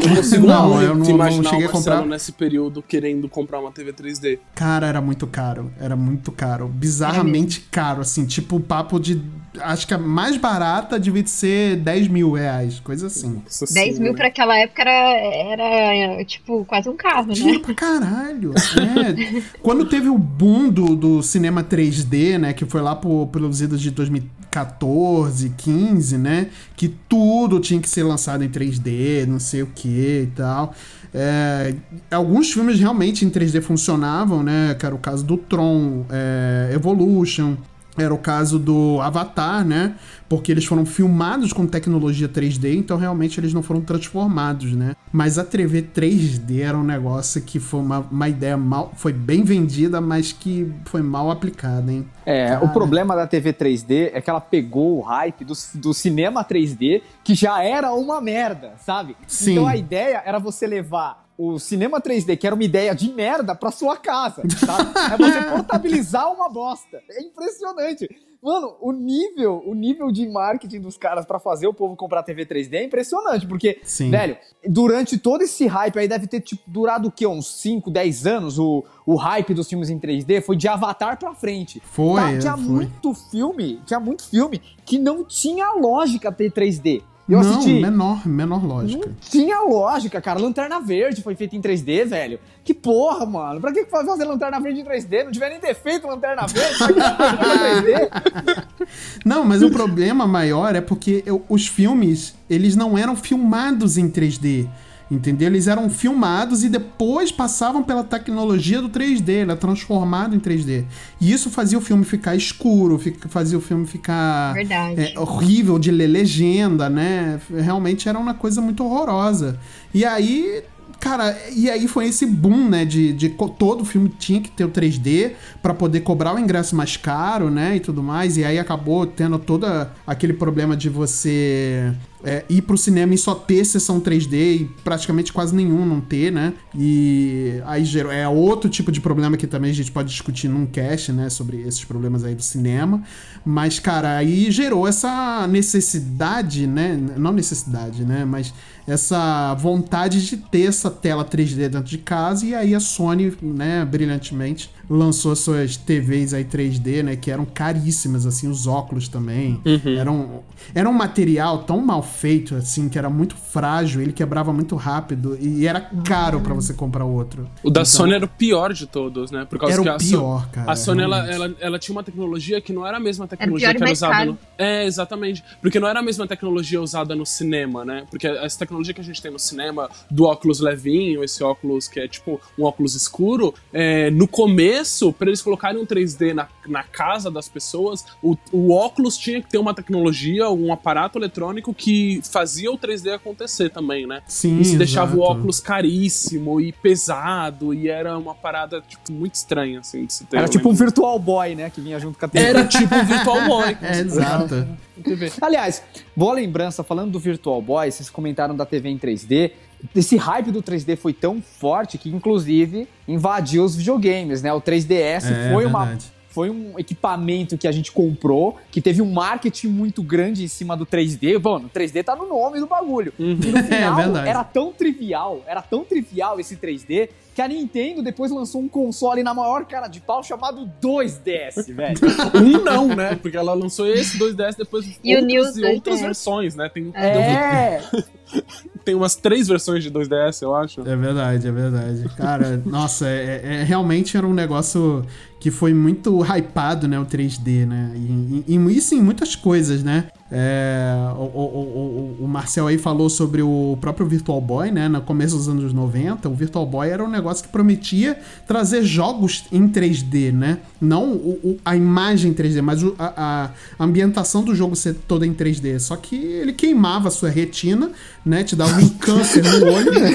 [0.00, 2.06] Eu consigo não, muito eu não, imaginar não cheguei a comprar.
[2.06, 4.38] nesse período querendo comprar uma TV 3D.
[4.54, 5.70] Cara, era muito caro.
[5.80, 6.68] Era muito caro.
[6.68, 8.24] Bizarramente caro, assim.
[8.26, 9.20] Tipo, o papo de.
[9.60, 13.42] Acho que a mais barata devia ser 10 mil reais, coisa assim.
[13.44, 14.16] Nossa 10 mil senhora.
[14.16, 17.64] pra aquela época era, era tipo quase um carro, Dinheiro né?
[17.64, 18.50] pra caralho.
[18.50, 19.42] né?
[19.62, 22.52] Quando teve o boom do, do cinema 3D, né?
[22.52, 26.48] Que foi lá por, pelos idos de 2014, 15, né?
[26.76, 30.74] Que tudo tinha que ser lançado em 3D, não sei o que e tal.
[31.14, 31.74] É,
[32.10, 34.76] alguns filmes realmente em 3D funcionavam, né?
[34.78, 37.56] Que era o caso do Tron, é, Evolution.
[37.96, 39.94] Era o caso do Avatar, né?
[40.28, 44.94] Porque eles foram filmados com tecnologia 3D, então realmente eles não foram transformados, né?
[45.12, 48.92] Mas a TV 3D era um negócio que foi uma, uma ideia mal.
[48.96, 52.06] Foi bem vendida, mas que foi mal aplicada, hein?
[52.24, 52.64] É, Cara.
[52.64, 57.02] o problema da TV 3D é que ela pegou o hype do, do cinema 3D,
[57.22, 59.16] que já era uma merda, sabe?
[59.26, 59.52] Sim.
[59.52, 63.54] Então a ideia era você levar o cinema 3D, que era uma ideia de merda,
[63.54, 64.90] pra sua casa, sabe?
[65.12, 67.00] É você portabilizar uma bosta.
[67.10, 68.08] É impressionante.
[68.42, 72.46] Mano, o nível, o nível de marketing dos caras pra fazer o povo comprar TV
[72.46, 74.10] 3D é impressionante, porque, Sim.
[74.10, 77.26] velho, durante todo esse hype aí deve ter tipo, durado o quê?
[77.26, 80.42] Uns 5, 10 anos o, o hype dos filmes em 3D?
[80.42, 81.82] Foi de Avatar pra frente.
[81.84, 82.62] Foi, Tá, tinha foi.
[82.66, 87.02] muito filme, tinha muito filme que não tinha lógica ter 3D.
[87.28, 87.80] Eu não, assisti.
[87.80, 89.06] menor, menor lógica.
[89.08, 90.38] Não tinha lógica, cara.
[90.40, 92.38] Lanterna Verde foi feita em 3D, velho.
[92.64, 93.60] Que porra, mano.
[93.60, 95.24] Pra que fazer Lanterna Verde em 3D?
[95.24, 96.74] Não devia nem ter feito Lanterna Verde.
[96.78, 98.66] Fazer 3D?
[99.24, 104.08] Não, mas o problema maior é porque eu- os filmes, eles não eram filmados em
[104.08, 104.68] 3D.
[105.08, 105.46] Entendeu?
[105.46, 110.84] Eles eram filmados e depois passavam pela tecnologia do 3D, era transformado em 3D.
[111.20, 114.54] E isso fazia o filme ficar escuro, fazia o filme ficar
[114.96, 117.40] é, horrível de ler legenda, né?
[117.48, 119.60] Realmente era uma coisa muito horrorosa.
[119.94, 120.64] E aí,
[121.00, 122.84] cara, e aí foi esse boom, né?
[122.84, 123.28] De, de
[123.58, 125.32] todo filme tinha que ter o 3D
[125.62, 127.76] pra poder cobrar o ingresso mais caro, né?
[127.76, 128.36] E tudo mais.
[128.36, 129.66] E aí acabou tendo todo
[130.06, 131.92] aquele problema de você.
[132.24, 136.32] é, ir pro cinema e só ter sessão 3D e praticamente quase nenhum não ter,
[136.32, 136.54] né?
[136.74, 138.10] E aí gerou.
[138.10, 141.28] É outro tipo de problema que também a gente pode discutir num cast, né?
[141.30, 143.02] Sobre esses problemas aí do cinema.
[143.44, 146.98] Mas, cara, aí gerou essa necessidade, né?
[147.16, 148.24] Não necessidade, né?
[148.24, 148.52] Mas
[148.86, 152.46] essa vontade de ter essa tela 3D dentro de casa.
[152.46, 157.16] E aí a Sony, né, brilhantemente, lançou suas TVs aí 3D, né?
[157.16, 159.60] Que eram caríssimas, assim, os óculos também.
[159.98, 160.42] Eram,
[160.74, 165.36] era um material tão mal feito, assim, que era muito frágil, ele quebrava muito rápido
[165.40, 167.48] e era caro pra você comprar outro.
[167.62, 169.44] O da Então, Sony era o pior de todos, né?
[169.48, 171.94] Por causa Era que o a So- pior, cara, A Sony, ela, ela, ela tinha
[171.94, 174.30] uma tecnologia que não era a mesma tecnologia pior e que era usada caro.
[174.32, 174.38] no...
[174.58, 175.42] É, exatamente.
[175.60, 178.04] Porque não era a mesma tecnologia usada no cinema, né?
[178.10, 182.00] Porque essa tecnologia que a gente tem no cinema, do óculos levinho, esse óculos que
[182.00, 184.75] é tipo um óculos escuro, é, no começo,
[185.12, 189.48] pra eles colocarem um 3D na, na casa das pessoas, o, o óculos tinha que
[189.48, 194.22] ter uma tecnologia, um aparato eletrônico que fazia o 3D acontecer também, né?
[194.26, 199.80] Sim, Isso deixava o óculos caríssimo e pesado, e era uma parada, tipo, muito estranha,
[199.80, 200.38] assim, de se ter.
[200.38, 200.76] Era tipo um.
[200.76, 201.70] Virtual Boy, né?
[201.70, 202.46] Que vinha junto com a TV.
[202.46, 203.76] Era tipo um Virtual Boy.
[203.86, 204.66] É, exato.
[205.02, 205.30] TV.
[205.40, 205.82] Aliás,
[206.14, 209.52] boa lembrança, falando do Virtual Boy, vocês comentaram da TV em 3D.
[209.94, 214.52] Esse hype do 3D foi tão forte que, inclusive, invadiu os videogames, né?
[214.52, 215.84] O 3DS É, foi uma.
[215.84, 216.16] verdade.
[216.28, 220.76] Foi um equipamento que a gente comprou, que teve um marketing muito grande em cima
[220.76, 221.42] do 3D.
[221.42, 223.10] Mano, o 3D tá no nome do bagulho.
[223.18, 224.28] E no final, É verdade.
[224.28, 229.22] era tão trivial, era tão trivial esse 3D, que a Nintendo depois lançou um console
[229.22, 231.98] na maior cara de pau chamado 2DS, velho.
[232.34, 233.14] Um não, né?
[233.14, 236.02] Porque ela lançou esse 2DS depois E o outros, New e outras 2DS.
[236.02, 236.68] versões, né?
[236.68, 237.80] Tem, É,
[238.84, 240.80] tem umas três versões de 2DS, eu acho.
[240.80, 242.04] É verdade, é verdade.
[242.16, 245.04] Cara, nossa, é, é- realmente era um negócio
[245.38, 246.98] que foi muito hypado, né?
[246.98, 247.92] O 3D, né?
[247.94, 250.08] E, e, e isso em muitas coisas, né?
[250.30, 254.88] É, o, o, o, o Marcel aí falou sobre o próprio Virtual Boy, né?
[254.88, 259.44] No começo dos anos 90, o Virtual Boy era um negócio que prometia trazer jogos
[259.52, 260.58] em 3D, né?
[260.80, 261.20] Não
[261.64, 265.78] a imagem em 3D, mas a, a ambientação do jogo ser toda em 3D.
[265.78, 267.92] Só que ele queimava a sua retina,
[268.26, 268.42] né?
[268.42, 270.10] Te dava um câncer no olho, né?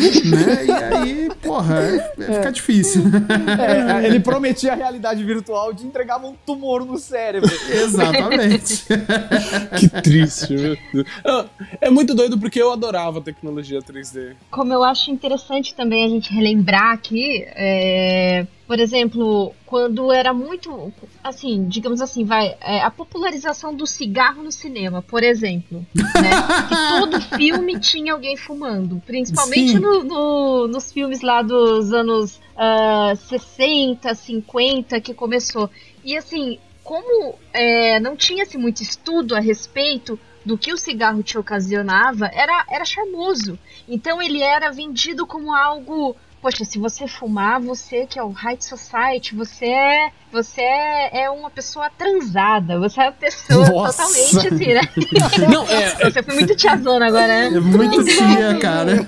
[0.65, 3.03] E aí, porra, é, é, fica difícil.
[3.57, 7.49] é, ele prometia a realidade virtual te entregava um tumor no cérebro.
[7.71, 8.83] Exatamente.
[9.79, 11.07] que triste, meu Deus.
[11.25, 11.45] Ah,
[11.79, 14.35] é muito doido porque eu adorava tecnologia 3D.
[14.49, 20.93] Como eu acho interessante também a gente relembrar aqui, é por exemplo, quando era muito,
[21.21, 26.29] assim, digamos assim, vai, é, a popularização do cigarro no cinema, por exemplo, né?
[26.69, 33.13] que todo filme tinha alguém fumando, principalmente no, no, nos filmes lá dos anos uh,
[33.13, 35.69] 60, 50 que começou.
[36.01, 41.37] E assim, como é, não tinha-se muito estudo a respeito do que o cigarro te
[41.37, 43.59] ocasionava, era, era charmoso.
[43.85, 48.57] Então ele era vendido como algo poxa, se você fumar, você que é o High
[48.59, 54.03] Society, você é, você é, é uma pessoa transada, você é uma pessoa Nossa.
[54.03, 54.81] totalmente assim, né?
[55.53, 57.47] Não, é, você foi muito tiazona agora, né?
[57.47, 59.05] É muito tia, cara.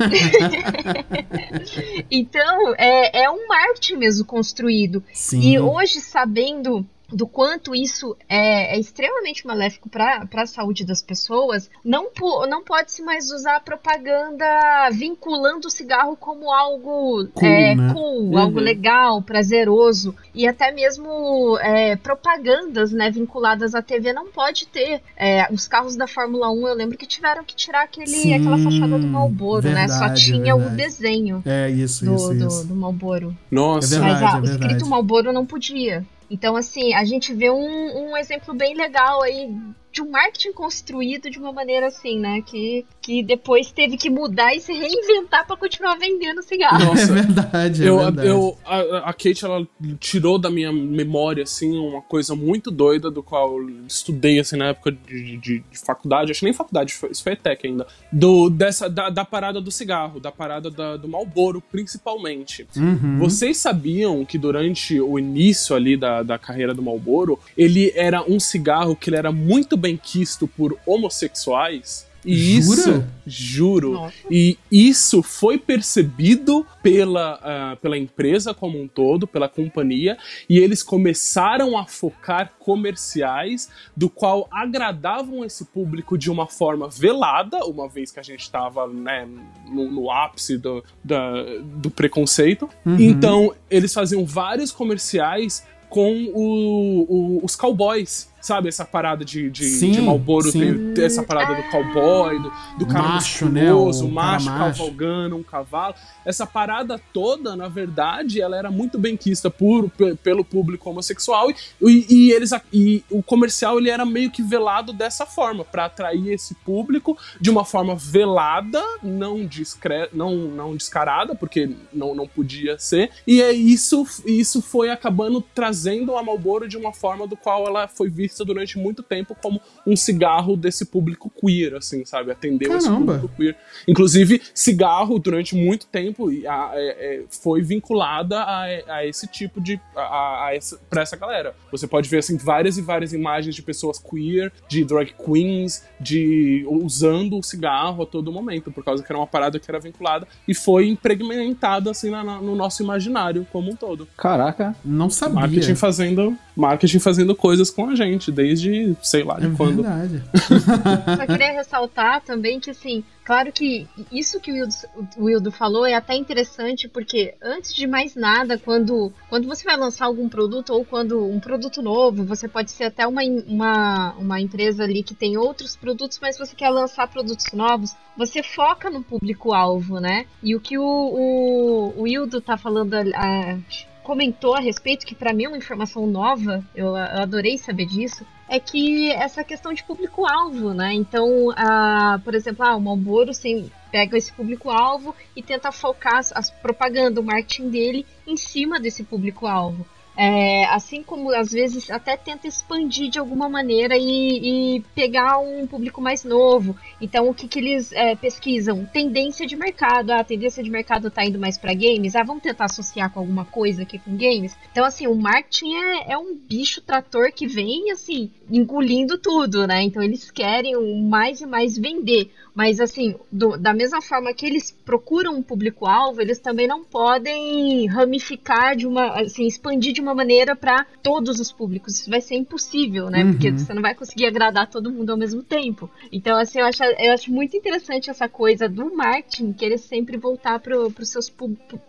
[2.12, 5.04] então, é, é um marketing mesmo construído.
[5.12, 5.42] Sim.
[5.42, 11.70] E hoje, sabendo do quanto isso é, é extremamente maléfico para a saúde das pessoas,
[11.84, 12.08] não,
[12.50, 14.46] não pode-se mais usar propaganda
[14.92, 17.94] vinculando o cigarro como algo cool, é, né?
[17.94, 18.38] cool uhum.
[18.38, 20.16] algo legal, prazeroso.
[20.34, 25.02] E até mesmo é, propagandas né, vinculadas à TV não pode ter.
[25.16, 28.58] É, os carros da Fórmula 1, eu lembro que tiveram que tirar aquele, Sim, aquela
[28.58, 29.88] fachada do Malboro, né?
[29.88, 32.68] Só tinha o desenho é, isso, do, isso, do, isso.
[32.68, 33.36] do Malboro.
[33.52, 36.06] Nossa, é verdade, Mas ah, o escrito Malboro não podia.
[36.30, 39.56] Então, assim, a gente vê um, um exemplo bem legal aí
[39.94, 42.42] de um marketing construído de uma maneira assim, né?
[42.42, 46.84] Que, que depois teve que mudar e se reinventar para continuar vendendo cigarro.
[46.84, 48.28] Nossa, é verdade, é eu, verdade.
[48.28, 49.68] Eu, a, a, Kate, ela
[50.00, 54.70] tirou da minha memória, assim, uma coisa muito doida, do qual eu estudei, assim, na
[54.70, 58.90] época de, de, de faculdade, acho que nem faculdade, isso foi ETEC ainda, do, dessa,
[58.90, 62.66] da, da parada do cigarro, da parada da, do Malboro, principalmente.
[62.76, 63.20] Uhum.
[63.20, 68.40] Vocês sabiam que durante o início ali da, da carreira do Malboro, ele era um
[68.40, 72.08] cigarro que ele era muito bem quisto por homossexuais.
[72.26, 72.80] E Jura?
[72.80, 74.14] isso, juro, Nossa.
[74.32, 80.18] e isso foi percebido pela, uh, pela empresa como um todo, pela companhia,
[80.48, 87.66] e eles começaram a focar comerciais do qual agradavam esse público de uma forma velada,
[87.66, 89.28] uma vez que a gente estava né,
[89.68, 91.44] no, no, ápice do, da,
[91.76, 92.70] do preconceito.
[92.86, 93.02] Uhum.
[93.02, 98.68] Então, eles faziam vários comerciais com o, o, os cowboys sabe?
[98.68, 102.86] Essa parada de, de, sim, de Malboro, tem, tem, essa parada do cowboy, do, do
[102.86, 104.10] cara macho, musculoso, né?
[104.10, 105.96] o macho cavalgando um cavalo.
[106.26, 109.90] Essa parada toda, na verdade, ela era muito bem quista por,
[110.22, 115.26] pelo público homossexual e, e, eles, e o comercial ele era meio que velado dessa
[115.26, 121.72] forma, para atrair esse público de uma forma velada, não, discre não, não descarada, porque
[121.94, 123.10] não, não podia ser.
[123.26, 127.88] E é isso, isso foi acabando trazendo a Malboro de uma forma do qual ela
[127.88, 132.32] foi vista vista durante muito tempo como um cigarro desse público queer, assim, sabe?
[132.32, 132.88] Atendeu Caramba.
[132.88, 133.56] esse público queer.
[133.88, 139.80] Inclusive, cigarro, durante muito tempo, a, a, é, foi vinculada a, a, esse tipo de.
[139.96, 141.56] A, a essa, pra essa galera.
[141.72, 146.66] Você pode ver, assim, várias e várias imagens de pessoas queer, de drag queens, de
[146.68, 150.28] usando o cigarro a todo momento, por causa que era uma parada que era vinculada
[150.48, 154.08] e foi impregmentada, assim, na, na, no nosso imaginário como um todo.
[154.18, 155.42] Caraca, não sabia.
[155.42, 159.84] Marketing fazendo, marketing fazendo coisas com a gente desde sei lá de é quando.
[159.84, 160.24] Verdade.
[161.18, 164.74] Só queria ressaltar também que assim, claro que isso que o Wildo,
[165.18, 169.78] o Wildo falou é até interessante porque antes de mais nada, quando quando você vai
[169.78, 174.42] lançar algum produto ou quando um produto novo, você pode ser até uma, uma, uma
[174.42, 179.04] empresa ali que tem outros produtos, mas você quer lançar produtos novos, você foca no
[179.04, 180.26] público-alvo, né?
[180.42, 183.58] E o que o, o, o Wildo tá falando a,
[184.04, 188.26] comentou a respeito, que para mim é uma informação nova, eu, eu, adorei saber disso,
[188.48, 190.94] é que essa questão de público-alvo, né?
[190.94, 196.32] Então, a, por exemplo, ah, o Malboro sem, pega esse público-alvo e tenta focar as,
[196.34, 199.86] as propaganda, o marketing dele em cima desse público-alvo.
[200.16, 205.66] É, assim como às vezes até tenta expandir de alguma maneira e, e pegar um
[205.66, 206.76] público mais novo.
[207.02, 208.86] Então, o que, que eles é, pesquisam?
[208.86, 210.12] Tendência de mercado.
[210.12, 212.16] Ah, a tendência de mercado está indo mais para games.
[212.16, 214.56] Ah, vamos tentar associar com alguma coisa aqui com games.
[214.72, 219.82] Então, assim, o marketing é, é um bicho trator que vem, assim, engolindo tudo, né?
[219.82, 222.32] Então, eles querem mais e mais vender.
[222.54, 227.88] Mas, assim, do, da mesma forma que eles procuram um público-alvo, eles também não podem
[227.88, 232.00] ramificar de uma, assim, expandir de uma maneira para todos os públicos.
[232.00, 233.24] Isso vai ser impossível, né?
[233.24, 233.32] Uhum.
[233.32, 235.90] Porque você não vai conseguir agradar todo mundo ao mesmo tempo.
[236.12, 240.60] Então, assim, eu acho, eu acho muito interessante essa coisa do marketing querer sempre voltar
[240.60, 241.32] pro, pro seus,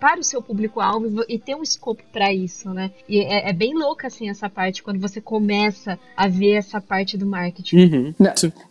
[0.00, 2.90] para o seu público-alvo e ter um escopo para isso, né?
[3.08, 7.16] E é, é, bem louca, assim, essa parte, quando você começa a ver essa parte
[7.18, 7.76] do marketing.
[7.76, 8.14] Uhum.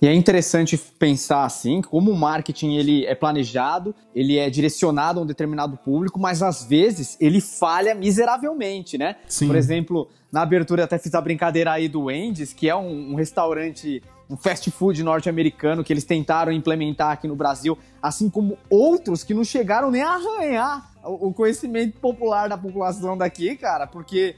[0.01, 5.23] E é interessante pensar, assim, como o marketing ele é planejado, ele é direcionado a
[5.23, 9.15] um determinado público, mas às vezes ele falha miseravelmente, né?
[9.33, 9.47] Sim.
[9.47, 13.15] Por exemplo, na abertura até fiz a brincadeira aí do Wendy's, que é um, um
[13.15, 19.23] restaurante um fast food norte-americano que eles tentaram implementar aqui no Brasil, assim como outros
[19.23, 24.37] que não chegaram nem a arranhar o conhecimento popular da população daqui, cara, porque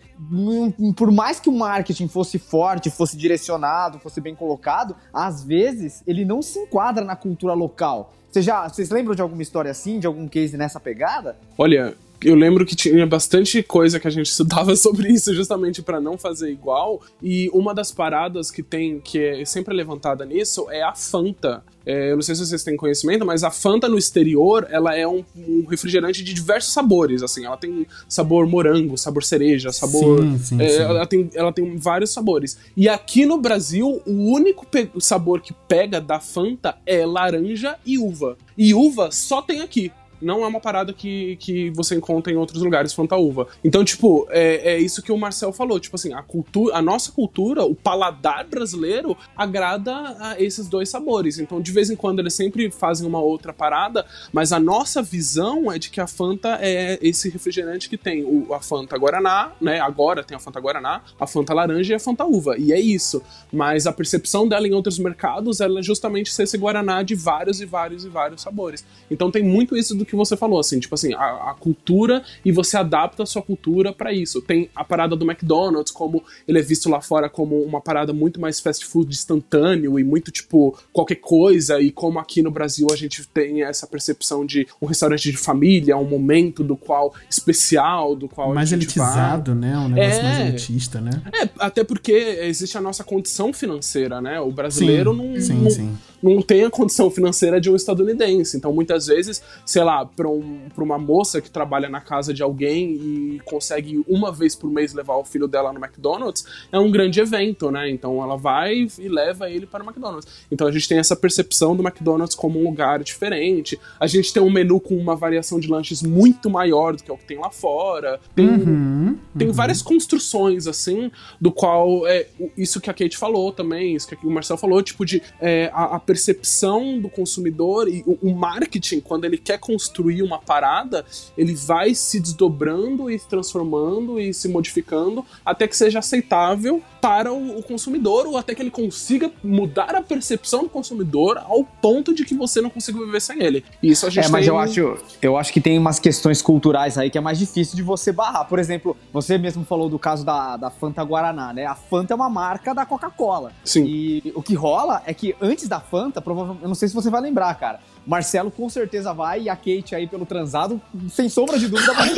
[0.96, 6.26] por mais que o marketing fosse forte, fosse direcionado, fosse bem colocado, às vezes ele
[6.26, 8.14] não se enquadra na cultura local.
[8.32, 11.38] Vocês já, vocês lembram de alguma história assim, de algum case nessa pegada?
[11.58, 11.96] Olha,
[12.26, 16.18] eu lembro que tinha bastante coisa que a gente estudava sobre isso justamente para não
[16.18, 17.02] fazer igual.
[17.22, 21.64] E uma das paradas que tem, que é sempre levantada nisso, é a Fanta.
[21.86, 25.08] É, eu não sei se vocês têm conhecimento, mas a Fanta no exterior, ela é
[25.08, 27.46] um, um, refrigerante de diversos sabores, assim.
[27.46, 30.22] Ela tem sabor morango, sabor cereja, sabor...
[30.22, 30.82] Sim, sim, é, sim.
[30.82, 32.58] Ela, tem, ela tem vários sabores.
[32.76, 34.66] E aqui no Brasil, o único
[35.00, 38.36] sabor que pega da Fanta é laranja e uva.
[38.58, 39.92] E uva só tem aqui
[40.26, 43.48] não é uma parada que, que você encontra em outros lugares, Fanta Uva.
[43.64, 45.80] Então, tipo, é, é isso que o Marcel falou.
[45.80, 51.38] Tipo assim, a cultura, a nossa cultura, o paladar brasileiro agrada a esses dois sabores.
[51.38, 55.72] Então, de vez em quando, eles sempre fazem uma outra parada, mas a nossa visão
[55.72, 59.80] é de que a Fanta é esse refrigerante que tem o, a Fanta Guaraná, né?
[59.80, 62.58] Agora tem a Fanta Guaraná, a Fanta Laranja e a Fanta Uva.
[62.58, 63.22] E é isso.
[63.54, 67.66] Mas a percepção dela em outros mercados é justamente ser esse Guaraná de vários e
[67.66, 68.84] vários e vários sabores.
[69.10, 72.52] Então tem muito isso do que você falou, assim, tipo assim, a, a cultura e
[72.52, 74.42] você adapta a sua cultura para isso.
[74.42, 78.40] Tem a parada do McDonald's, como ele é visto lá fora como uma parada muito
[78.40, 82.96] mais fast food instantâneo e muito tipo qualquer coisa, e como aqui no Brasil a
[82.96, 88.28] gente tem essa percepção de um restaurante de família, um momento do qual especial, do
[88.28, 89.62] qual mais elitizado, vai.
[89.62, 89.78] né?
[89.78, 91.22] Um negócio é, mais elitista, né?
[91.34, 94.40] É, até porque existe a nossa condição financeira, né?
[94.40, 95.98] O brasileiro sim, não, sim, não, sim.
[96.30, 98.58] Não tem a condição financeira de um estadunidense.
[98.58, 102.94] Então, muitas vezes, sei lá, pra, um, uma moça que trabalha na casa de alguém
[102.94, 107.20] e consegue uma vez por mês levar o filho dela no McDonald's, é um grande
[107.20, 107.90] evento, né?
[107.90, 110.28] Então ela vai e leva ele para o McDonald's.
[110.52, 113.80] Então a gente tem essa percepção do McDonald's como um lugar diferente.
[114.00, 117.14] A gente tem um menu com uma variação de lanches muito maior do que é
[117.14, 118.20] o que tem lá fora.
[118.36, 119.54] Tem, uhum, tem uhum.
[119.54, 124.32] várias construções, assim, do qual é isso que a Kate falou também, isso que o
[124.32, 129.26] Marcel falou, tipo, de é, a, a, percepção do consumidor e o, o marketing, quando
[129.26, 131.06] ele quer construir uma parada,
[131.38, 137.34] ele vai se desdobrando e se transformando e se modificando até que seja aceitável para
[137.34, 142.24] o, consumidor ou até que ele consiga mudar a percepção do consumidor ao ponto de
[142.24, 143.66] que você não consiga viver sem ele.
[143.84, 144.50] E isso a gente É, mas tem...
[144.50, 147.84] eu acho, eu acho que tem umas questões culturais aí que é mais difícil de
[147.84, 148.46] você barrar.
[148.46, 151.66] Por exemplo, você mesmo falou do caso da, da Fanta Guaraná, né?
[151.66, 153.52] A Fanta é uma marca da Coca-Cola.
[153.64, 153.84] Sim.
[153.86, 157.10] E o que rola é que antes da Fanta, provavelmente, eu não sei se você
[157.10, 161.58] vai lembrar, cara, Marcelo com certeza vai e a Kate aí pelo transado, sem sombra
[161.58, 162.16] de dúvida, vai do...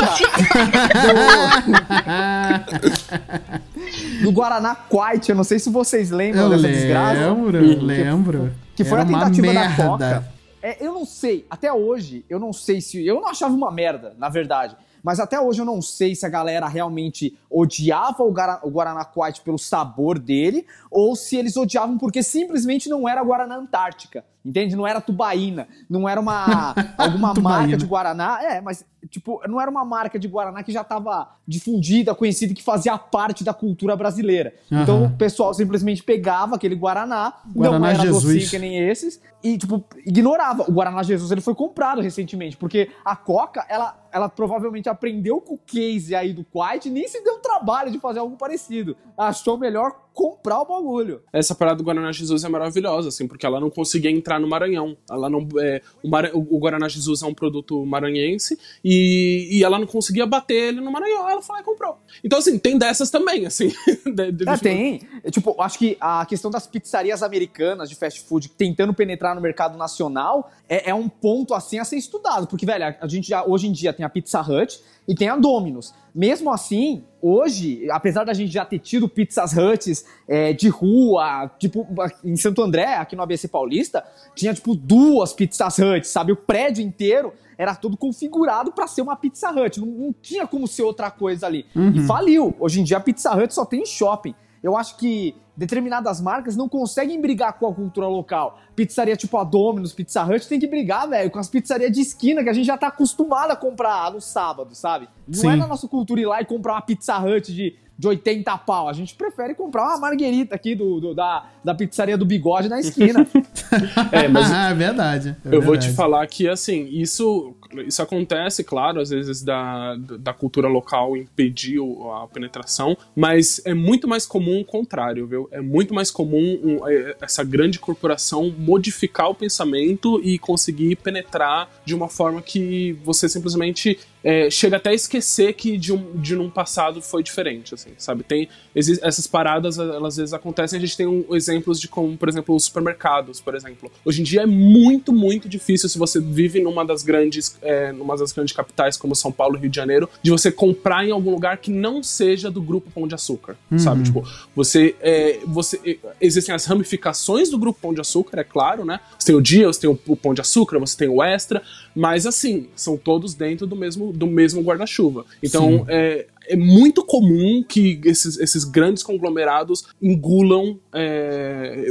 [4.23, 7.33] do Guaraná Quite, eu não sei se vocês lembram eu dessa lembro, desgraça.
[7.33, 8.53] Lembro, lembro.
[8.75, 10.37] Que foi Era a tentativa da Coca.
[10.61, 13.05] É, eu não sei, até hoje, eu não sei se.
[13.05, 14.75] Eu não achava uma merda, na verdade.
[15.03, 19.05] Mas até hoje eu não sei se a galera realmente odiava o, Guaraná, o Guaraná
[19.05, 24.23] Quite pelo sabor dele ou se eles odiavam porque simplesmente não era Guaraná Antártica.
[24.45, 24.77] Entende?
[24.77, 28.41] Não era tubaína, não era uma alguma marca de Guaraná.
[28.41, 32.61] É, mas tipo, não era uma marca de Guaraná que já estava difundida, conhecida, que
[32.61, 34.53] fazia parte da cultura brasileira.
[34.69, 34.81] Uhum.
[34.81, 38.23] Então o pessoal simplesmente pegava aquele Guaraná, Guaraná não era Jesus.
[38.23, 40.63] docinho que nem esses, e tipo, ignorava.
[40.63, 45.53] O Guaraná Jesus ele foi comprado recentemente, porque a Coca, ela, ela provavelmente aprendeu com
[45.53, 48.97] o case aí do Quite e nem se deu o trabalho de fazer algo parecido.
[49.17, 51.21] Achou melhor comprar o bagulho.
[51.31, 54.97] Essa parada do Guaraná Jesus é maravilhosa, assim, porque ela não conseguia entrar no Maranhão.
[55.07, 59.77] Ela não, é, o, Mar, o, Guaraná Jesus é um produto maranhense e, e ela
[59.77, 61.29] não conseguia bater ele no Maranhão.
[61.37, 61.97] Ela foi lá e comprou.
[62.23, 63.71] Então, assim, tem dessas também, assim.
[64.05, 65.07] de, de é, tem.
[65.29, 69.77] Tipo, acho que a questão das pizzarias americanas de fast food tentando penetrar no mercado
[69.77, 72.47] nacional é, é um ponto, assim, a ser estudado.
[72.47, 75.37] Porque, velho, a gente já, hoje em dia tem a Pizza Hut e tem a
[75.37, 75.93] Domino's.
[76.13, 81.87] Mesmo assim, hoje, apesar da gente já ter tido Pizzas Huts é, de rua, tipo,
[82.23, 84.03] em Santo André, aqui no ABC Paulista,
[84.35, 86.31] tinha, tipo, duas pizzas Hut, sabe?
[86.31, 89.79] O prédio inteiro era tudo configurado para ser uma Pizza Hut.
[89.79, 91.65] Não, não, tinha como ser outra coisa ali.
[91.75, 91.91] Uhum.
[91.91, 92.55] E faliu.
[92.59, 94.35] Hoje em dia a Pizza Hut só tem shopping.
[94.61, 98.59] Eu acho que determinadas marcas não conseguem brigar com a cultura local.
[98.75, 102.43] Pizzaria tipo a Domino's, Pizza Hut tem que brigar, velho, com as pizzarias de esquina
[102.43, 105.09] que a gente já tá acostumado a comprar no sábado, sabe?
[105.27, 105.49] Não Sim.
[105.49, 108.87] é na nossa cultura ir lá e comprar uma Pizza Hut de de 80 pau.
[108.87, 112.79] A gente prefere comprar uma marguerita aqui do, do da, da pizzaria do bigode na
[112.79, 113.25] esquina.
[114.11, 115.29] é, mas é verdade.
[115.29, 115.65] É eu verdade.
[115.65, 117.55] vou te falar que, assim, isso,
[117.85, 121.79] isso acontece, claro, às vezes da, da cultura local impedir
[122.21, 125.47] a penetração, mas é muito mais comum o contrário, viu?
[125.51, 131.69] É muito mais comum um, é, essa grande corporação modificar o pensamento e conseguir penetrar
[131.85, 136.35] de uma forma que você simplesmente é, chega até a esquecer que de um, de
[136.35, 138.23] um passado foi diferente, assim, sabe?
[138.23, 142.27] Tem essas paradas, elas às vezes acontecem, a gente tem um, exemplos de como, por
[142.27, 143.91] exemplo, os supermercados, por exemplo.
[144.03, 148.17] Hoje em dia é muito, muito difícil se você vive numa das grandes, é, numa
[148.17, 151.31] das grandes capitais como São Paulo e Rio de Janeiro, de você comprar em algum
[151.31, 153.79] lugar que não seja do grupo Pão de Açúcar, uhum.
[153.79, 154.03] sabe?
[154.03, 158.99] Tipo, você, é, você existem as ramificações do grupo Pão de Açúcar, é claro, né?
[159.17, 161.61] Você tem o dia, você tem o, o Pão de Açúcar, você tem o Extra,
[161.95, 165.25] mas assim, são todos dentro do mesmo do mesmo guarda-chuva.
[165.41, 171.87] Então, é, é muito comum que esses, esses grandes conglomerados engulam é,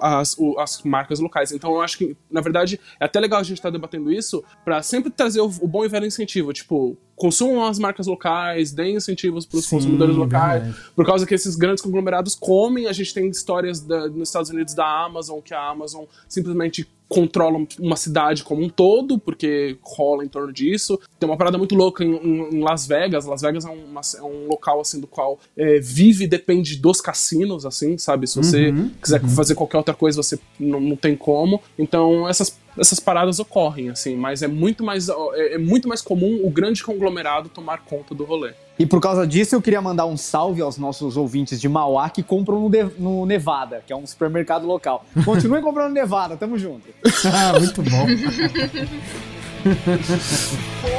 [0.00, 1.52] as, as marcas locais.
[1.52, 4.44] Então eu acho que, na verdade, é até legal a gente estar tá debatendo isso
[4.64, 6.52] para sempre trazer o, o, bom e velho incentivo.
[6.52, 10.62] Tipo, consumam as marcas locais, deem incentivos para os consumidores locais.
[10.62, 10.84] Verdade.
[10.94, 14.74] Por causa que esses grandes conglomerados comem, a gente tem histórias da, nos Estados Unidos
[14.74, 20.28] da Amazon, que a Amazon simplesmente controla uma cidade como um todo, porque rola em
[20.28, 20.98] torno disso.
[21.18, 23.24] Tem uma parada muito louca em, em Las Vegas.
[23.24, 26.76] Las Vegas é um, uma, é um local assim do qual é, vive e depende
[26.76, 28.26] dos cassinos, assim, sabe?
[28.26, 29.28] Se você uhum, quiser uhum.
[29.28, 31.62] fazer qualquer outra coisa, você não, não tem como.
[31.78, 36.40] Então essas essas paradas ocorrem, assim, mas é muito mais é, é muito mais comum
[36.44, 38.52] o grande conglomerado tomar conta do rolê.
[38.78, 42.22] E por causa disso, eu queria mandar um salve aos nossos ouvintes de Mauá que
[42.22, 45.06] compram no, de, no Nevada, que é um supermercado local.
[45.24, 46.86] Continuem comprando no Nevada, tamo junto.
[47.32, 48.06] ah, muito bom.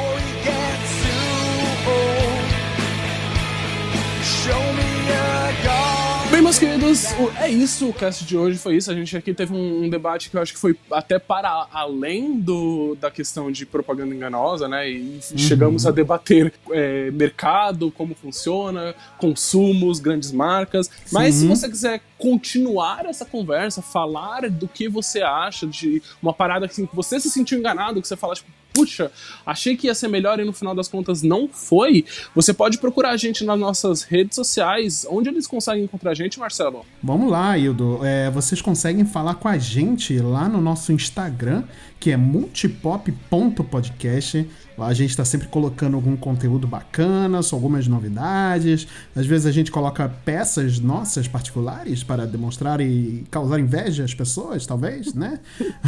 [6.48, 7.04] meus queridos,
[7.38, 7.90] é isso.
[7.90, 8.90] O cast de hoje foi isso.
[8.90, 12.96] A gente aqui teve um, debate que eu acho que foi até para além do,
[12.98, 14.90] da questão de propaganda enganosa, né?
[14.90, 15.36] E uhum.
[15.36, 20.90] chegamos a debater é, mercado, como funciona, consumos, grandes marcas.
[21.12, 21.40] Mas Sim.
[21.42, 26.86] se você quiser continuar essa conversa, falar do que você acha de uma parada assim,
[26.86, 29.10] que você se sentiu enganado, que você fala, tipo, puxa,
[29.44, 32.04] achei que ia ser melhor e no final das contas não foi,
[32.34, 35.06] você pode procurar a gente nas nossas redes sociais.
[35.08, 36.84] Onde eles conseguem encontrar a gente, Marcelo?
[37.02, 38.00] Vamos lá, Hildo.
[38.04, 41.64] É, vocês conseguem falar com a gente lá no nosso Instagram,
[42.00, 44.48] que é multipop.podcast.
[44.78, 48.86] A gente está sempre colocando algum conteúdo bacana, algumas novidades.
[49.14, 54.64] Às vezes a gente coloca peças nossas particulares para demonstrar e causar inveja às pessoas,
[54.66, 55.40] talvez, né?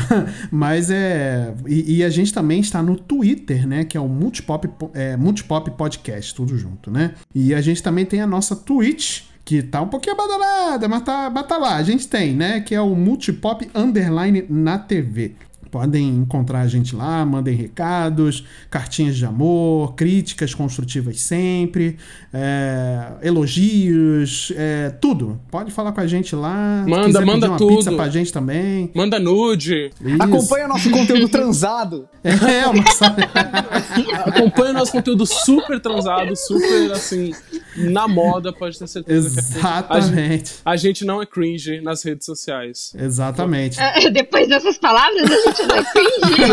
[0.51, 1.55] Mas é.
[1.69, 3.85] E, e, a gente também está no Twitter, né?
[3.85, 7.15] Que é o Multipop, é, Multipop Podcast, tudo junto, né?
[7.33, 11.31] E a gente também tem a nossa Twitch que tá um pouquinho abandonada, mas tá,
[11.31, 11.77] mas tá lá.
[11.77, 12.61] A gente tem, né?
[12.61, 15.35] Que é o Multipop Underline na TV.
[15.71, 21.97] Podem encontrar a gente lá, mandem recados, cartinhas de amor, críticas construtivas sempre,
[22.33, 25.41] é, elogios, é, tudo.
[25.51, 26.85] Pode falar com a gente lá.
[26.89, 27.77] Manda, manda uma tudo.
[27.77, 28.91] pizza pra gente também.
[28.95, 29.91] Manda nude.
[30.01, 30.23] Isso.
[30.23, 32.09] Acompanha nosso conteúdo transado.
[32.23, 32.85] É, uma
[34.27, 37.33] Acompanha nosso conteúdo super transado, super assim,
[37.77, 39.39] na moda, pode ter certeza.
[39.39, 40.01] Exatamente.
[40.01, 42.93] A gente, a gente não é cringe nas redes sociais.
[42.99, 43.79] Exatamente.
[43.81, 46.45] É, depois dessas palavras, a gente não é cringe.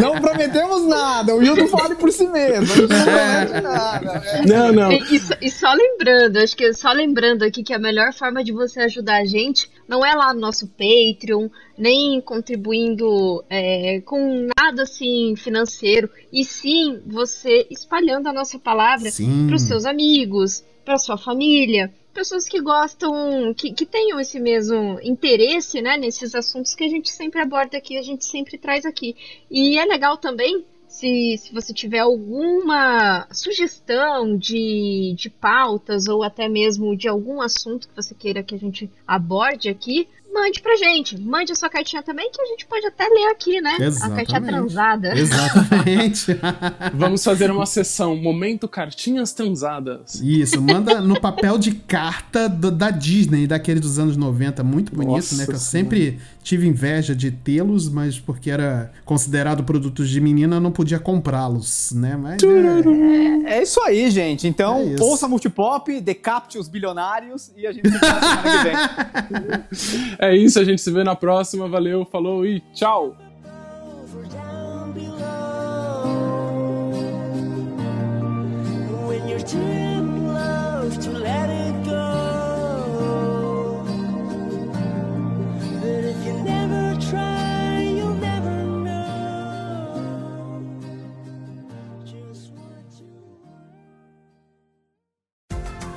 [0.00, 1.34] não prometemos nada.
[1.34, 2.64] O Hildo fale por si mesmo.
[2.64, 4.22] A gente não promete nada.
[4.46, 4.92] Não, não.
[4.92, 8.52] E, e, e só lembrando, acho que só lembrando aqui que a melhor forma de
[8.52, 14.82] você ajudar a gente não é lá no nosso Patreon, nem contribuindo é, com nada
[14.82, 19.10] assim financeiro, e sim você espalhando a nossa palavra
[19.46, 24.98] para os seus amigos, para sua família, pessoas que gostam, que, que tenham esse mesmo
[25.02, 29.16] interesse, né, nesses assuntos que a gente sempre aborda aqui, a gente sempre traz aqui.
[29.50, 36.48] E é legal também se, se você tiver alguma sugestão de, de pautas ou até
[36.48, 41.20] mesmo de algum assunto que você queira que a gente aborde aqui, mande pra gente.
[41.20, 43.76] Mande a sua cartinha também, que a gente pode até ler aqui, né?
[43.80, 44.12] Exatamente.
[44.12, 45.18] A cartinha transada.
[45.18, 46.26] Exatamente.
[46.94, 50.20] Vamos fazer uma sessão Momento Cartinhas Transadas.
[50.22, 55.12] Isso, manda no papel de carta do, da Disney, daquele dos anos 90, muito bonito,
[55.12, 55.46] Nossa né?
[55.46, 60.72] Que eu sempre tive inveja de tê-los, mas porque era considerado produtos de menina, não
[60.72, 62.16] podia comprá-los, né?
[62.16, 63.58] Mas é...
[63.58, 63.62] é...
[63.62, 64.48] isso aí, gente.
[64.48, 68.64] Então, é ouça Multipop, decapte os bilionários e a gente se vê na semana que
[68.64, 70.18] vem.
[70.28, 71.66] É isso, a gente se vê na próxima.
[71.66, 73.16] Valeu, falou e tchau!